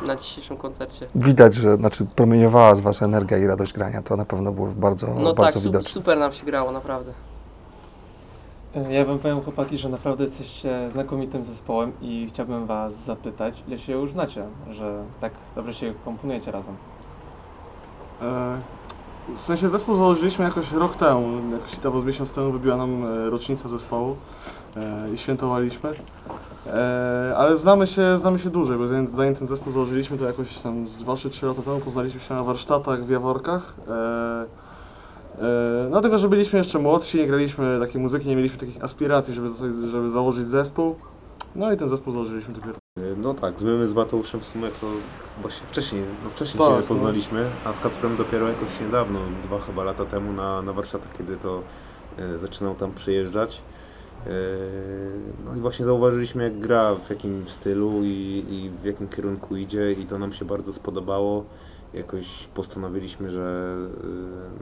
na 0.08 0.16
dzisiejszym 0.16 0.58
koncercie. 0.58 1.08
Widać, 1.16 1.56
że 1.56 1.76
znaczy 1.78 2.06
promieniowała 2.16 2.76
z 2.76 2.80
was 2.80 3.02
energia 3.02 3.38
i 3.38 3.48
radość 3.48 3.74
grania, 3.74 4.02
to 4.02 4.16
na 4.18 4.26
pewno 4.26 4.52
było 4.52 4.68
bardzo, 4.68 5.08
No 5.08 5.34
bardzo 5.34 5.54
tak, 5.54 5.64
widoczne. 5.64 5.90
super 5.90 6.18
nam 6.18 6.34
się 6.34 6.46
grało, 6.46 6.72
naprawdę. 6.72 7.14
Ja 8.90 9.06
wam 9.06 9.20
powiem 9.20 9.42
chłopaki, 9.42 9.78
że 9.78 9.90
naprawdę 9.90 10.24
jesteście 10.24 10.90
znakomitym 10.92 11.46
zespołem 11.46 11.92
i 12.02 12.28
chciałbym 12.30 12.66
was 12.66 12.94
zapytać, 12.96 13.64
ile 13.68 13.78
się 13.80 13.94
już 13.94 14.12
znacie, 14.12 14.44
że 14.70 15.04
tak 15.22 15.34
dobrze 15.56 15.74
się 15.74 15.94
komponujecie 16.06 16.52
razem. 16.52 16.76
E, 18.22 18.62
W 19.36 19.40
sensie 19.40 19.70
zespół 19.70 19.96
założyliśmy 19.96 20.46
jakoś 20.46 20.72
rok 20.72 20.96
temu, 20.96 21.52
jakoś 21.52 21.76
tam 21.76 22.02
z 22.02 22.06
miesiąc 22.06 22.34
temu 22.34 22.52
wybiła 22.52 22.78
nam 22.78 23.06
e, 23.06 23.30
rocznica 23.30 23.70
zespołu 23.70 24.16
e, 24.76 25.14
i 25.14 25.18
świętowaliśmy. 25.18 25.90
Ale 27.38 27.58
znamy 27.58 27.88
się, 27.88 28.18
znamy 28.18 28.40
się 28.40 28.50
dłużej, 28.50 28.78
bo 28.78 28.88
zanim, 28.88 29.36
ten 29.36 29.48
zespół 29.48 29.74
założyliśmy, 29.74 30.18
to 30.18 30.26
jakoś 30.26 30.58
tam 30.58 30.88
z 30.88 30.98
2 30.98 31.18
czy 31.18 31.30
3 31.30 31.46
lata 31.46 31.62
temu 31.62 31.80
poznaliśmy 31.80 32.20
się 32.20 32.34
na 32.34 32.44
warsztatach 32.44 33.06
w 33.06 33.10
Jaworkach. 33.10 33.74
No 35.92 36.02
tylko, 36.02 36.20
że 36.20 36.30
byliśmy 36.30 36.60
jeszcze 36.60 36.80
młodsi, 36.80 37.18
nie 37.18 37.28
graliśmy 37.28 37.80
takiej 37.80 38.02
muzyki, 38.02 38.30
nie 38.30 38.36
mieliśmy 38.36 38.58
takich 38.58 38.84
aspiracji, 38.84 39.34
żeby, 39.34 39.50
żeby 39.90 40.10
założyć 40.10 40.48
zespół. 40.48 40.96
No 41.56 41.72
i 41.72 41.78
ten 41.78 41.90
zespół 41.90 42.14
założyliśmy 42.14 42.54
dopiero. 42.54 42.81
No 43.18 43.34
tak, 43.34 43.62
my 43.62 43.88
z 43.88 43.94
Mateuszem 43.94 44.40
w 44.40 44.46
sumie 44.46 44.68
to 44.82 44.88
właśnie 45.42 45.68
wcześniej, 45.68 46.04
no 46.24 46.30
wcześniej 46.30 46.60
Tak, 46.60 46.70
się 46.70 46.82
no. 46.82 46.88
poznaliśmy, 46.88 47.50
a 47.66 47.74
z 47.74 47.80
Kacprem 47.80 48.18
dopiero 48.18 48.48
jakoś 48.48 48.80
niedawno, 48.82 49.20
dwa 49.44 49.60
chyba 49.60 49.84
lata 49.84 50.06
temu 50.06 50.34
na, 50.34 50.62
na 50.62 50.74
warsztatach, 50.74 51.18
kiedy 51.18 51.38
to 51.38 51.62
e, 52.18 52.38
zaczynał 52.38 52.76
tam 52.76 52.94
przyjeżdżać. 52.94 53.62
E, 54.28 54.32
no 55.46 55.56
i 55.56 55.60
właśnie 55.60 55.86
zauważyliśmy 55.86 56.44
jak 56.44 56.60
gra, 56.60 56.96
w 56.96 57.10
jakim 57.10 57.48
stylu 57.48 58.04
i, 58.04 58.46
i 58.50 58.70
w 58.82 58.86
jakim 58.86 59.08
kierunku 59.08 59.56
idzie 59.56 59.92
i 59.92 60.06
to 60.06 60.20
nam 60.20 60.34
się 60.34 60.46
bardzo 60.46 60.74
spodobało. 60.74 61.46
Jakoś 61.94 62.48
postanowiliśmy, 62.54 63.30
że, 63.32 63.76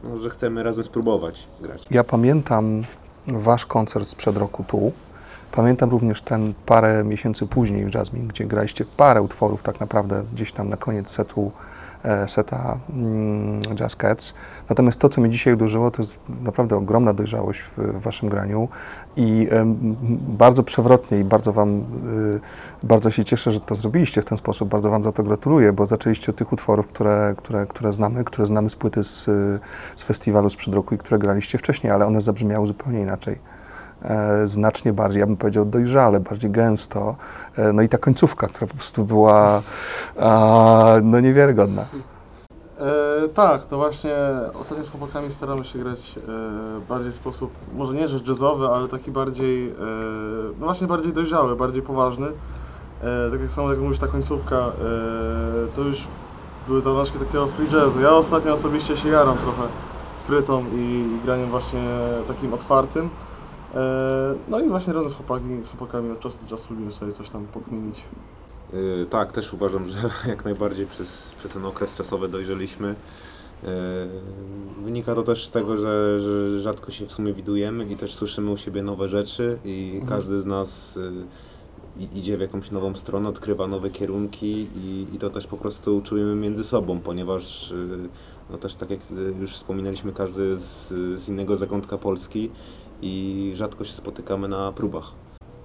e, 0.03 0.07
no, 0.07 0.17
że 0.17 0.30
chcemy 0.30 0.63
razem 0.63 0.84
spróbować 0.84 1.47
grać. 1.61 1.86
Ja 1.91 2.03
pamiętam 2.03 2.84
wasz 3.27 3.65
koncert 3.65 4.07
sprzed 4.07 4.38
roku 4.38 4.65
tu. 4.67 4.91
Pamiętam 5.51 5.89
również 5.89 6.21
ten 6.21 6.53
parę 6.65 7.03
miesięcy 7.03 7.47
później 7.47 7.85
w 7.85 7.93
Jasmine, 7.93 8.27
gdzie 8.27 8.45
graliście 8.45 8.85
parę 8.97 9.21
utworów 9.21 9.63
tak 9.63 9.79
naprawdę 9.79 10.23
gdzieś 10.33 10.51
tam 10.51 10.69
na 10.69 10.77
koniec 10.77 11.09
setu, 11.09 11.51
e, 12.03 12.27
seta 12.27 12.77
mm, 12.89 13.61
Jazz 13.75 13.95
Cats. 13.95 14.33
Natomiast 14.69 14.99
to, 14.99 15.09
co 15.09 15.21
mnie 15.21 15.29
dzisiaj 15.29 15.53
uderzyło, 15.53 15.91
to 15.91 16.01
jest 16.01 16.19
naprawdę 16.41 16.75
ogromna 16.75 17.13
dojrzałość 17.13 17.61
w, 17.61 18.01
waszym 18.01 18.29
graniu 18.29 18.67
i 19.15 19.47
bardzo 20.27 20.63
przewrotnie 20.63 21.19
i 21.19 21.23
bardzo 21.23 21.53
wam, 21.53 21.79
y, 21.79 22.39
bardzo 22.83 23.11
się 23.11 23.23
cieszę, 23.23 23.51
że 23.51 23.59
to 23.59 23.75
zrobiliście 23.75 24.21
w 24.21 24.25
ten 24.25 24.37
sposób. 24.37 24.69
Bardzo 24.69 24.89
wam 24.89 25.03
za 25.03 25.11
to 25.11 25.23
gratuluję, 25.23 25.73
bo 25.73 25.85
zaczęliście 25.85 26.31
od 26.31 26.35
tych 26.35 26.53
utworów, 26.53 26.87
które, 26.87 27.33
które, 27.37 27.65
które 27.65 27.93
znamy, 27.93 28.23
które 28.23 28.47
znamy 28.47 28.69
z 28.69 28.75
płyty 28.75 29.03
z, 29.03 29.27
y, 29.27 29.59
z 29.95 30.03
festiwalu 30.03 30.49
sprzed 30.49 30.73
roku 30.73 30.95
i 30.95 30.97
które 30.97 31.19
graliście 31.19 31.57
wcześniej, 31.57 31.93
ale 31.93 32.05
one 32.05 32.21
zabrzmiały 32.21 32.67
zupełnie 32.67 33.01
inaczej. 33.01 33.59
E, 34.01 34.47
znacznie 34.47 34.93
bardziej, 34.93 35.19
ja 35.19 35.25
bym 35.25 35.37
powiedział 35.37 35.65
dojrzale, 35.65 36.19
bardziej 36.19 36.51
gęsto. 36.51 37.15
E, 37.55 37.73
no 37.73 37.81
i 37.81 37.89
ta 37.89 37.97
końcówka, 37.97 38.47
która 38.47 38.67
po 38.67 38.75
prostu 38.75 39.05
była 39.05 39.61
no 41.03 41.19
niewiarygodna. 41.19 41.85
E, 42.79 43.27
tak, 43.27 43.65
to 43.65 43.77
właśnie 43.77 44.15
ostatnio 44.59 44.85
z 44.85 44.89
chłopakami 44.89 45.31
staramy 45.31 45.65
się 45.65 45.79
grać 45.79 46.15
e, 46.17 46.21
bardziej 46.89 47.11
w 47.11 47.15
sposób, 47.15 47.51
może 47.75 47.93
nie 47.93 48.07
że 48.07 48.19
jazzowy, 48.27 48.67
ale 48.67 48.87
taki 48.87 49.11
bardziej, 49.11 49.69
e, 49.69 49.73
no 50.59 50.65
właśnie 50.65 50.87
bardziej 50.87 51.13
dojrzały, 51.13 51.55
bardziej 51.55 51.81
poważny. 51.81 52.27
E, 52.27 53.31
tak 53.31 53.41
jak 53.41 53.51
samo 53.51 53.69
jak 53.69 53.79
mówisz, 53.79 53.99
ta 53.99 54.07
końcówka, 54.07 54.55
e, 54.55 54.71
to 55.75 55.81
już 55.81 56.07
były 56.67 56.81
zalążki 56.81 57.19
takiego 57.19 57.47
free 57.47 57.71
jazzu. 57.71 58.01
Ja 58.01 58.09
ostatnio 58.09 58.53
osobiście 58.53 58.97
się 58.97 59.09
jaram 59.09 59.37
trochę 59.37 59.63
frytą 60.23 60.65
i, 60.75 61.17
i 61.17 61.25
graniem 61.25 61.49
właśnie 61.49 61.81
takim 62.27 62.53
otwartym. 62.53 63.09
E, 63.76 64.36
no 64.49 64.59
i 64.59 64.70
właśnie 64.70 64.93
razem 64.93 65.09
z, 65.09 65.13
chłopaki, 65.13 65.45
z 65.63 65.70
chłopakami 65.70 66.11
od 66.11 66.20
czasu 66.20 66.41
do 66.41 66.47
czasu 66.47 66.74
lubimy 66.74 66.91
sobie 66.91 67.11
coś 67.11 67.30
tam 67.30 67.45
pokminić. 67.47 68.01
Yy, 68.74 69.05
Tak, 69.09 69.32
też 69.32 69.53
uważam, 69.53 69.89
że 69.89 70.09
jak 70.32 70.45
najbardziej 70.45 70.86
przez, 70.86 71.32
przez 71.39 71.51
ten 71.53 71.65
okres 71.65 71.95
czasowy 71.95 72.30
dojrzeliśmy. 72.30 72.95
Yy, 73.63 73.70
Wynika 74.84 75.15
to 75.15 75.24
też 75.24 75.45
z 75.47 75.51
tego, 75.51 75.78
że, 75.78 76.20
że 76.20 76.61
rzadko 76.61 76.91
się 76.91 77.05
w 77.05 77.11
sumie 77.11 77.34
widujemy 77.34 77.86
i 77.86 77.95
też 77.95 78.13
słyszymy 78.15 78.51
u 78.51 78.57
siebie 78.57 78.84
nowe 78.84 79.07
rzeczy 79.09 79.57
i 79.65 79.91
Mhm. 79.93 80.09
każdy 80.20 80.39
z 80.41 80.45
nas 80.45 80.99
yy, 81.97 82.07
idzie 82.13 82.38
w 82.38 82.41
jakąś 82.41 82.72
nową 82.72 82.95
stronę, 82.95 83.30
odkrywa 83.30 83.67
nowe 83.67 83.89
kierunki 83.89 84.67
i, 84.76 85.07
i 85.15 85.20
to 85.20 85.30
też 85.30 85.47
po 85.47 85.57
prostu 85.57 86.01
czujemy 86.01 86.36
między 86.36 86.63
sobą, 86.63 86.99
ponieważ 86.99 87.74
no 88.49 88.57
też 88.57 88.76
tak 88.76 88.89
jak 88.89 88.99
już 89.39 89.53
wspominaliśmy, 89.53 90.13
każdy 90.13 90.55
z, 90.59 90.88
z 91.22 91.30
innego 91.30 91.57
zakątka 91.57 91.97
Polski 91.97 92.51
i 93.01 93.51
rzadko 93.55 93.85
się 93.85 93.93
spotykamy 93.93 94.47
na 94.47 94.71
próbach. 94.71 95.11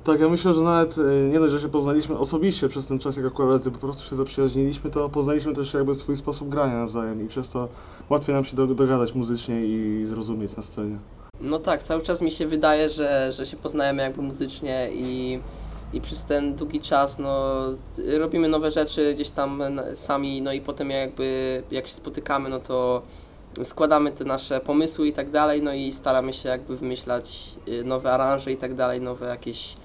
Tak, 0.05 0.21
ja 0.21 0.29
myślę, 0.29 0.55
że 0.55 0.61
nawet 0.61 0.97
e, 0.99 1.29
nie 1.33 1.39
dość, 1.39 1.53
że 1.53 1.61
się 1.61 1.69
poznaliśmy 1.69 2.19
osobiście 2.19 2.69
przez 2.69 2.87
ten 2.87 2.99
czas, 2.99 3.17
jak 3.17 3.25
jako 3.25 3.37
koledzy 3.37 3.71
po 3.71 3.79
prostu 3.79 4.11
się 4.11 4.17
zaprzyjaźniliśmy, 4.17 4.91
to 4.91 5.09
poznaliśmy 5.09 5.55
też 5.55 5.75
jakby 5.75 5.95
swój 5.95 6.17
sposób 6.17 6.49
grania 6.49 6.75
nawzajem 6.75 7.25
i 7.25 7.29
przez 7.29 7.51
to 7.51 7.69
łatwiej 8.11 8.35
nam 8.35 8.45
się 8.45 8.57
do- 8.57 8.67
dogadać 8.67 9.15
muzycznie 9.15 9.67
i 9.67 10.03
zrozumieć 10.07 10.57
na 10.57 10.63
scenie. 10.63 10.99
No 11.41 11.59
tak, 11.59 11.83
cały 11.83 12.03
czas 12.03 12.21
mi 12.21 12.31
się 12.33 12.47
wydaje, 12.47 12.91
że, 12.91 13.33
że 13.33 13.47
się 13.47 13.57
poznajemy 13.57 14.03
jakby 14.03 14.23
muzycznie 14.23 14.89
i, 14.93 15.39
i 15.93 16.01
przez 16.01 16.25
ten 16.25 16.55
długi 16.55 16.81
czas 16.81 17.19
no, 17.19 17.55
robimy 18.19 18.49
nowe 18.49 18.71
rzeczy 18.71 19.15
gdzieś 19.15 19.31
tam 19.31 19.63
sami, 19.95 20.43
no 20.43 20.53
i 20.53 20.61
potem 20.61 20.91
jakby 20.91 21.63
jak 21.71 21.87
się 21.89 21.95
spotykamy, 21.95 22.49
no 22.49 22.59
to 22.61 23.03
składamy 23.63 24.13
te 24.13 24.25
nasze 24.25 24.61
pomysły 24.61 25.09
i 25.09 25.13
tak 25.13 25.31
dalej, 25.31 25.63
no 25.63 25.73
i 25.73 25.93
staramy 25.93 26.33
się 26.33 26.49
jakby 26.49 26.77
wymyślać 26.77 27.55
y, 27.69 27.85
nowe 27.85 28.13
aranże 28.13 28.53
i 28.53 28.57
tak 28.57 28.75
dalej, 28.75 29.01
nowe 29.01 29.27
jakieś, 29.27 29.77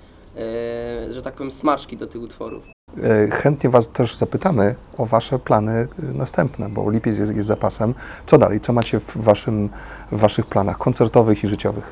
y, 1.10 1.14
że 1.14 1.22
tak 1.22 1.34
powiem, 1.34 1.52
smaczki 1.52 1.98
do 1.98 2.08
tych 2.08 2.22
utworów. 2.22 2.64
E, 3.04 3.30
Chętnie 3.32 3.70
Was 3.70 3.88
też 3.88 4.16
zapytamy 4.16 4.76
o 4.98 5.06
Wasze 5.06 5.40
plany 5.40 5.72
e, 5.72 5.88
następne, 6.14 6.70
bo 6.70 6.90
lipiec 6.90 7.18
jest, 7.18 7.36
jest 7.36 7.48
zapasem. 7.48 7.94
Co 8.26 8.38
dalej? 8.38 8.62
Co 8.62 8.74
macie 8.74 9.00
w, 9.00 9.18
waszym, 9.18 9.70
w 10.12 10.20
Waszych 10.20 10.46
planach 10.46 10.78
koncertowych 10.78 11.44
i 11.44 11.48
życiowych? 11.48 11.92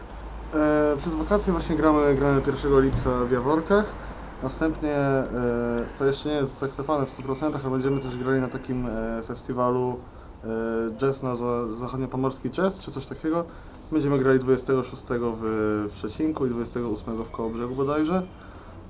E, 0.54 0.98
przez 0.98 1.16
wakacje 1.16 1.54
właśnie 1.54 1.76
gramy, 1.76 2.16
gramy 2.16 2.42
1 2.48 2.82
lipca 2.82 3.10
w 3.26 3.32
Jaworkach. 3.32 3.86
Następnie, 4.44 4.96
e, 4.96 5.26
to 5.98 6.06
jeszcze 6.06 6.30
nie 6.30 6.36
jest 6.36 6.60
zaklepane 6.60 7.06
w 7.06 7.10
100%, 7.10 7.52
ale 7.64 7.72
będziemy 7.72 8.02
też 8.02 8.18
grali 8.18 8.42
na 8.42 8.48
takim 8.48 8.88
e, 8.88 9.24
festiwalu 9.24 10.00
jazz 10.98 11.24
na 11.24 11.36
za, 11.36 11.76
zachodniopomorski 11.78 12.50
jazz, 12.50 12.80
czy 12.80 12.92
coś 12.92 13.06
takiego. 13.06 13.44
Będziemy 13.92 14.20
grali 14.20 14.40
26 14.40 15.04
w, 15.10 15.42
w 15.92 15.98
Szczecinku 15.98 16.46
i 16.46 16.50
28 16.50 17.24
w 17.24 17.32
Kołobrzegu 17.32 17.76
bodajże. 17.76 18.24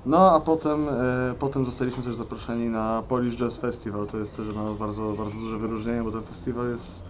No 0.06 0.32
a 0.32 0.40
potem, 0.40 0.88
e, 0.88 1.34
potem 1.38 1.64
zostaliśmy 1.64 2.02
też 2.02 2.16
zaproszeni 2.16 2.68
na 2.68 3.02
Polish 3.08 3.36
Jazz 3.36 3.56
Festival. 3.56 4.06
To 4.06 4.16
jest 4.16 4.36
też 4.36 4.46
bardzo, 4.78 5.12
bardzo 5.12 5.34
duże 5.36 5.58
wyróżnienie, 5.58 6.02
bo 6.02 6.10
ten 6.10 6.22
festiwal 6.22 6.68
jest 6.70 7.02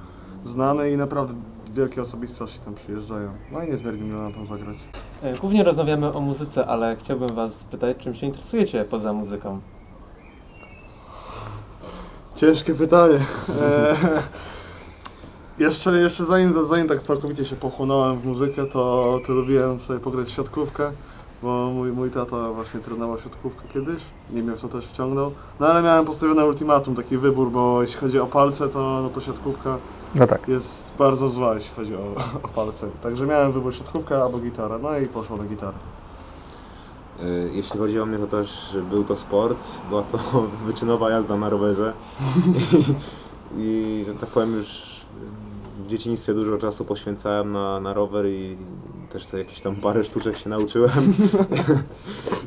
znany 0.44 0.90
i 0.90 0.96
naprawdę 0.96 1.34
wielkie 1.72 2.02
osobistości 2.02 2.60
tam 2.60 2.74
przyjeżdżają. 2.74 3.30
No 3.52 3.62
i 3.62 3.68
niezmiernie 3.68 4.02
miło 4.02 4.22
nam 4.22 4.32
tam 4.32 4.46
zagrać. 4.46 4.76
E, 5.22 5.32
Głównie 5.38 5.64
rozmawiamy 5.64 6.12
o 6.12 6.20
muzyce, 6.20 6.66
ale 6.66 6.96
chciałbym 6.96 7.28
Was 7.28 7.54
spytać, 7.54 7.96
czym 7.96 8.14
się 8.14 8.26
interesujecie 8.26 8.84
poza 8.84 9.12
muzyką? 9.12 9.60
Ciężkie 12.40 12.74
pytanie. 12.74 13.18
E, 13.60 13.96
jeszcze, 15.64 15.98
jeszcze 15.98 16.24
zanim, 16.24 16.66
zanim 16.66 16.88
tak 16.88 17.02
całkowicie 17.02 17.44
się 17.44 17.56
pochłonąłem 17.56 18.18
w 18.18 18.24
muzykę, 18.26 18.66
to, 18.66 19.18
to 19.26 19.32
lubiłem 19.32 19.80
sobie 19.80 20.00
pograć 20.00 20.28
w 20.28 20.30
siatkówkę, 20.32 20.92
bo 21.42 21.70
mój, 21.74 21.92
mój 21.92 22.10
tata 22.10 22.52
właśnie 22.52 22.80
trenował 22.80 23.18
siatkówkę 23.18 23.62
kiedyś 23.74 24.02
i 24.32 24.42
mnie 24.42 24.56
w 24.56 24.60
to 24.60 24.68
też 24.68 24.86
wciągnął. 24.86 25.32
No 25.60 25.66
ale 25.66 25.82
miałem 25.82 26.04
postawione 26.04 26.46
ultimatum, 26.46 26.94
taki 26.94 27.18
wybór, 27.18 27.50
bo 27.50 27.82
jeśli 27.82 27.96
chodzi 28.00 28.20
o 28.20 28.26
palce, 28.26 28.68
to, 28.68 29.00
no 29.02 29.08
to 29.08 29.20
siatkówka 29.20 29.78
No 30.14 30.26
tak. 30.26 30.48
jest 30.48 30.92
bardzo 30.98 31.28
zła, 31.28 31.54
jeśli 31.54 31.74
chodzi 31.76 31.94
o, 31.94 32.14
o 32.42 32.48
palce. 32.48 32.88
Także 33.02 33.26
miałem 33.26 33.52
wybór 33.52 33.74
siatkówka 33.74 34.22
albo 34.22 34.38
gitara, 34.38 34.78
no 34.78 34.98
i 34.98 35.06
poszło 35.06 35.36
na 35.36 35.44
gitarę. 35.44 35.76
Y, 37.22 37.50
Jeśli 37.54 37.78
chodzi 37.78 38.00
o 38.00 38.06
mnie, 38.06 38.18
to 38.18 38.26
też 38.26 38.78
był 38.90 39.04
to 39.04 39.16
sport. 39.16 39.64
Była 39.88 40.02
to 40.02 40.18
wyczynowa 40.66 41.10
jazda 41.10 41.36
na 41.36 41.48
rowerze. 41.48 41.92
I, 43.56 44.04
że 44.06 44.14
tak 44.14 44.28
powiem, 44.28 44.54
już 44.54 44.98
w 45.84 45.88
dzieciństwie 45.88 46.34
dużo 46.34 46.58
czasu 46.58 46.84
poświęcałem 46.84 47.52
na, 47.52 47.80
na 47.80 47.94
rower 47.94 48.26
i 48.26 48.56
też 49.12 49.26
sobie 49.26 49.42
jakieś 49.42 49.60
tam 49.60 49.76
parę 49.76 50.04
sztuczek 50.04 50.36
się 50.36 50.50
nauczyłem. 50.50 50.90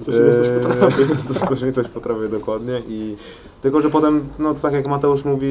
Coś 0.06 0.16
nie 0.16 0.34
coś 0.34 0.64
potrafię. 0.64 1.04
Eee, 1.04 1.48
Coś 1.50 1.62
nie 1.62 1.74
coś 1.74 1.88
potrafię 1.88 2.30
dokładnie. 2.30 2.82
I 2.88 3.18
tylko, 3.62 3.82
że 3.82 3.90
potem, 3.90 4.30
no 4.40 4.54
tak 4.54 4.74
jak 4.74 4.88
Mateusz 4.88 5.26
mówi, 5.26 5.48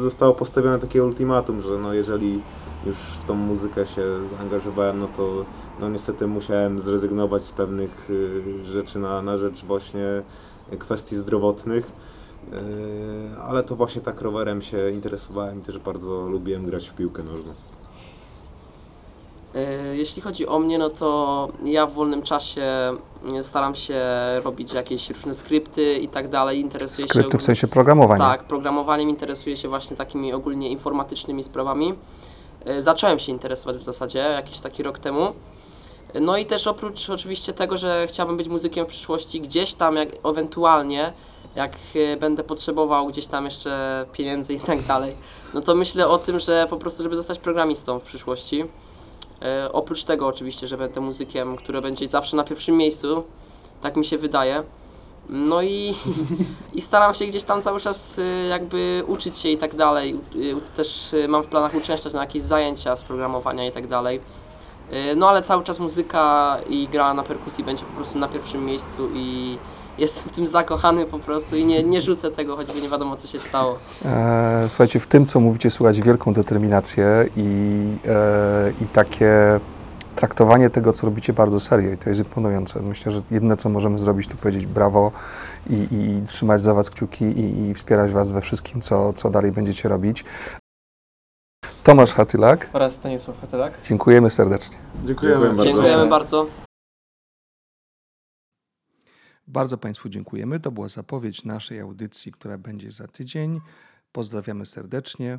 zostało 0.00 0.34
postawione 0.34 0.78
takie 0.78 1.04
ultimatum, 1.04 1.62
że 1.62 1.78
no 1.78 1.94
jeżeli 1.94 2.42
już 2.86 2.96
w 2.96 3.24
tą 3.26 3.34
muzykę 3.34 3.86
się 3.86 4.02
zaangażowałem, 4.36 4.98
no 5.00 5.08
to 5.16 5.44
no 5.80 5.88
niestety 5.88 6.26
musiałem 6.26 6.80
zrezygnować 6.80 7.44
z 7.44 7.52
pewnych 7.52 8.10
y, 8.10 8.64
rzeczy 8.64 8.98
na, 8.98 9.22
na 9.22 9.36
rzecz 9.36 9.64
właśnie 9.64 10.04
kwestii 10.78 11.16
zdrowotnych. 11.16 11.86
Y, 12.52 13.40
Ale 13.42 13.62
to 13.62 13.76
właśnie 13.76 14.00
tak 14.02 14.20
rowerem 14.20 14.62
się 14.62 14.90
interesowałem 14.90 15.58
i 15.58 15.62
też 15.62 15.78
bardzo 15.78 16.28
lubiłem 16.28 16.66
grać 16.66 16.88
w 16.88 16.94
piłkę 16.94 17.22
nożną. 17.22 17.52
E, 19.54 19.96
Jeśli 19.96 20.22
chodzi 20.22 20.46
o 20.46 20.58
mnie, 20.58 20.78
no 20.78 20.90
to 20.90 21.48
ja 21.64 21.86
w 21.86 21.92
wolnym 21.92 22.22
czasie 22.22 22.62
e, 23.34 23.44
staram 23.44 23.74
się 23.74 24.00
robić 24.44 24.72
jakieś 24.72 25.10
różne 25.10 25.34
skrypty 25.34 25.94
i 25.98 26.08
tak 26.08 26.28
dalej. 26.28 26.60
Interesuję 26.60 26.96
się 27.02 27.08
Skrypty 27.08 27.22
w 27.30 27.34
ogólnie- 27.34 27.44
sensie 27.46 27.68
programowania. 27.68 28.24
Tak, 28.24 28.44
programowaniem 28.44 29.10
interesuję 29.10 29.56
się 29.56 29.68
właśnie 29.68 29.96
takimi 29.96 30.32
ogólnie 30.32 30.68
informatycznymi 30.70 31.44
sprawami. 31.44 31.94
E, 32.64 32.82
Zacząłem 32.82 33.18
się 33.18 33.32
interesować 33.32 33.76
w 33.76 33.82
zasadzie 33.82 34.18
jakiś 34.18 34.58
taki 34.60 34.82
rok 34.82 34.98
temu. 34.98 35.32
E, 36.14 36.20
No 36.20 36.36
i 36.36 36.46
też 36.46 36.66
oprócz 36.66 37.10
oczywiście 37.10 37.52
tego, 37.52 37.78
że 37.78 38.06
chciałbym 38.08 38.36
być 38.36 38.48
muzykiem 38.48 38.86
w 38.86 38.88
przyszłości, 38.88 39.40
gdzieś 39.40 39.74
tam 39.74 39.96
jak 39.96 40.08
ewentualnie, 40.24 41.12
jak 41.54 41.76
e, 41.94 42.16
będę 42.16 42.44
potrzebował 42.44 43.06
gdzieś 43.06 43.26
tam 43.26 43.44
jeszcze 43.44 44.06
pieniędzy 44.12 44.54
i 44.54 44.60
tak 44.60 44.82
dalej, 44.82 45.14
no 45.54 45.60
to 45.60 45.74
myślę 45.74 46.08
o 46.08 46.18
tym, 46.18 46.40
że 46.40 46.66
po 46.70 46.76
prostu, 46.76 47.02
żeby 47.02 47.16
zostać 47.16 47.38
programistą 47.38 47.98
w 47.98 48.02
przyszłości. 48.02 48.64
E, 49.42 49.72
oprócz 49.72 50.04
tego 50.04 50.26
oczywiście, 50.26 50.68
że 50.68 50.78
będę 50.78 51.00
muzykiem, 51.00 51.56
który 51.56 51.80
będzie 51.80 52.08
zawsze 52.08 52.36
na 52.36 52.44
pierwszym 52.44 52.76
miejscu, 52.76 53.24
tak 53.82 53.96
mi 53.96 54.04
się 54.04 54.18
wydaje. 54.18 54.62
No 55.28 55.62
i, 55.62 55.94
i 56.74 56.80
staram 56.80 57.14
się 57.14 57.26
gdzieś 57.26 57.44
tam 57.44 57.62
cały 57.62 57.80
czas 57.80 58.18
y, 58.18 58.46
jakby 58.50 59.04
uczyć 59.06 59.38
się 59.38 59.48
i 59.48 59.58
tak 59.58 59.74
dalej. 59.74 60.20
Też 60.76 61.14
mam 61.28 61.42
w 61.42 61.46
planach 61.46 61.74
uczęszczać 61.74 62.12
na 62.12 62.20
jakieś 62.20 62.42
zajęcia 62.42 62.96
z 62.96 63.04
programowania 63.04 63.66
i 63.66 63.72
tak 63.72 63.86
dalej. 63.86 64.20
Y, 64.92 65.16
No 65.16 65.28
ale 65.28 65.42
cały 65.42 65.64
czas 65.64 65.78
muzyka 65.78 66.56
i 66.68 66.88
gra 66.88 67.14
na 67.14 67.22
perkusji 67.22 67.64
będzie 67.64 67.84
po 67.84 67.92
prostu 67.92 68.18
na 68.18 68.28
pierwszym 68.28 68.64
miejscu 68.64 69.08
i 69.14 69.58
jestem 69.98 70.24
w 70.28 70.32
tym 70.32 70.48
zakochany 70.48 71.06
po 71.06 71.18
prostu 71.18 71.56
i 71.56 71.64
nie, 71.64 71.82
nie 71.82 72.02
rzucę 72.02 72.30
tego, 72.30 72.56
choćby 72.56 72.80
nie 72.80 72.88
wiadomo 72.88 73.16
co 73.16 73.26
się 73.28 73.40
stało. 73.40 73.78
E, 74.04 74.66
słuchajcie, 74.68 75.00
w 75.00 75.06
tym, 75.06 75.26
co 75.26 75.40
mówicie, 75.40 75.70
słychać 75.70 76.00
wielką 76.00 76.32
determinację 76.32 77.06
i, 77.36 77.50
e, 78.06 78.72
i 78.84 78.88
takie 78.88 79.60
traktowanie 80.16 80.70
tego, 80.70 80.92
co 80.92 81.06
robicie 81.06 81.32
bardzo 81.32 81.60
serio 81.60 81.92
i 81.92 81.98
to 81.98 82.08
jest 82.10 82.20
imponujące. 82.20 82.82
Myślę, 82.82 83.12
że 83.12 83.22
jedyne, 83.30 83.56
co 83.56 83.68
możemy 83.68 83.98
zrobić, 83.98 84.28
to 84.28 84.36
powiedzieć 84.36 84.66
brawo 84.66 85.12
i, 85.70 85.74
i 85.74 86.22
trzymać 86.26 86.62
za 86.62 86.74
Was 86.74 86.90
kciuki 86.90 87.24
i, 87.24 87.68
i 87.70 87.74
wspierać 87.74 88.12
Was 88.12 88.30
we 88.30 88.40
wszystkim, 88.40 88.80
co, 88.80 89.12
co 89.12 89.30
dalej 89.30 89.52
będziecie 89.52 89.88
robić. 89.88 90.24
Tomasz 91.84 92.12
Hatylak, 92.12 92.70
Oraz 92.72 92.92
Stanisław 92.94 93.40
Hatylak. 93.40 93.82
dziękujemy 93.82 94.30
serdecznie. 94.30 94.76
Dziękujemy, 95.04 95.64
Dziękujemy 95.64 96.06
bardzo. 96.06 96.46
Bardzo 99.46 99.78
Państwu 99.78 100.08
dziękujemy. 100.08 100.60
To 100.60 100.70
była 100.70 100.88
zapowiedź 100.88 101.44
naszej 101.44 101.80
audycji, 101.80 102.32
która 102.32 102.58
będzie 102.58 102.90
za 102.90 103.08
tydzień. 103.08 103.60
Pozdrawiamy 104.12 104.66
serdecznie. 104.66 105.38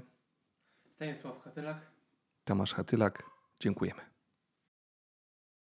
Stanisław 0.95 1.43
Hatylak. 1.43 1.77
Tomasz 2.45 2.73
Hatylak. 2.73 3.23
Dziękujemy. 3.59 4.14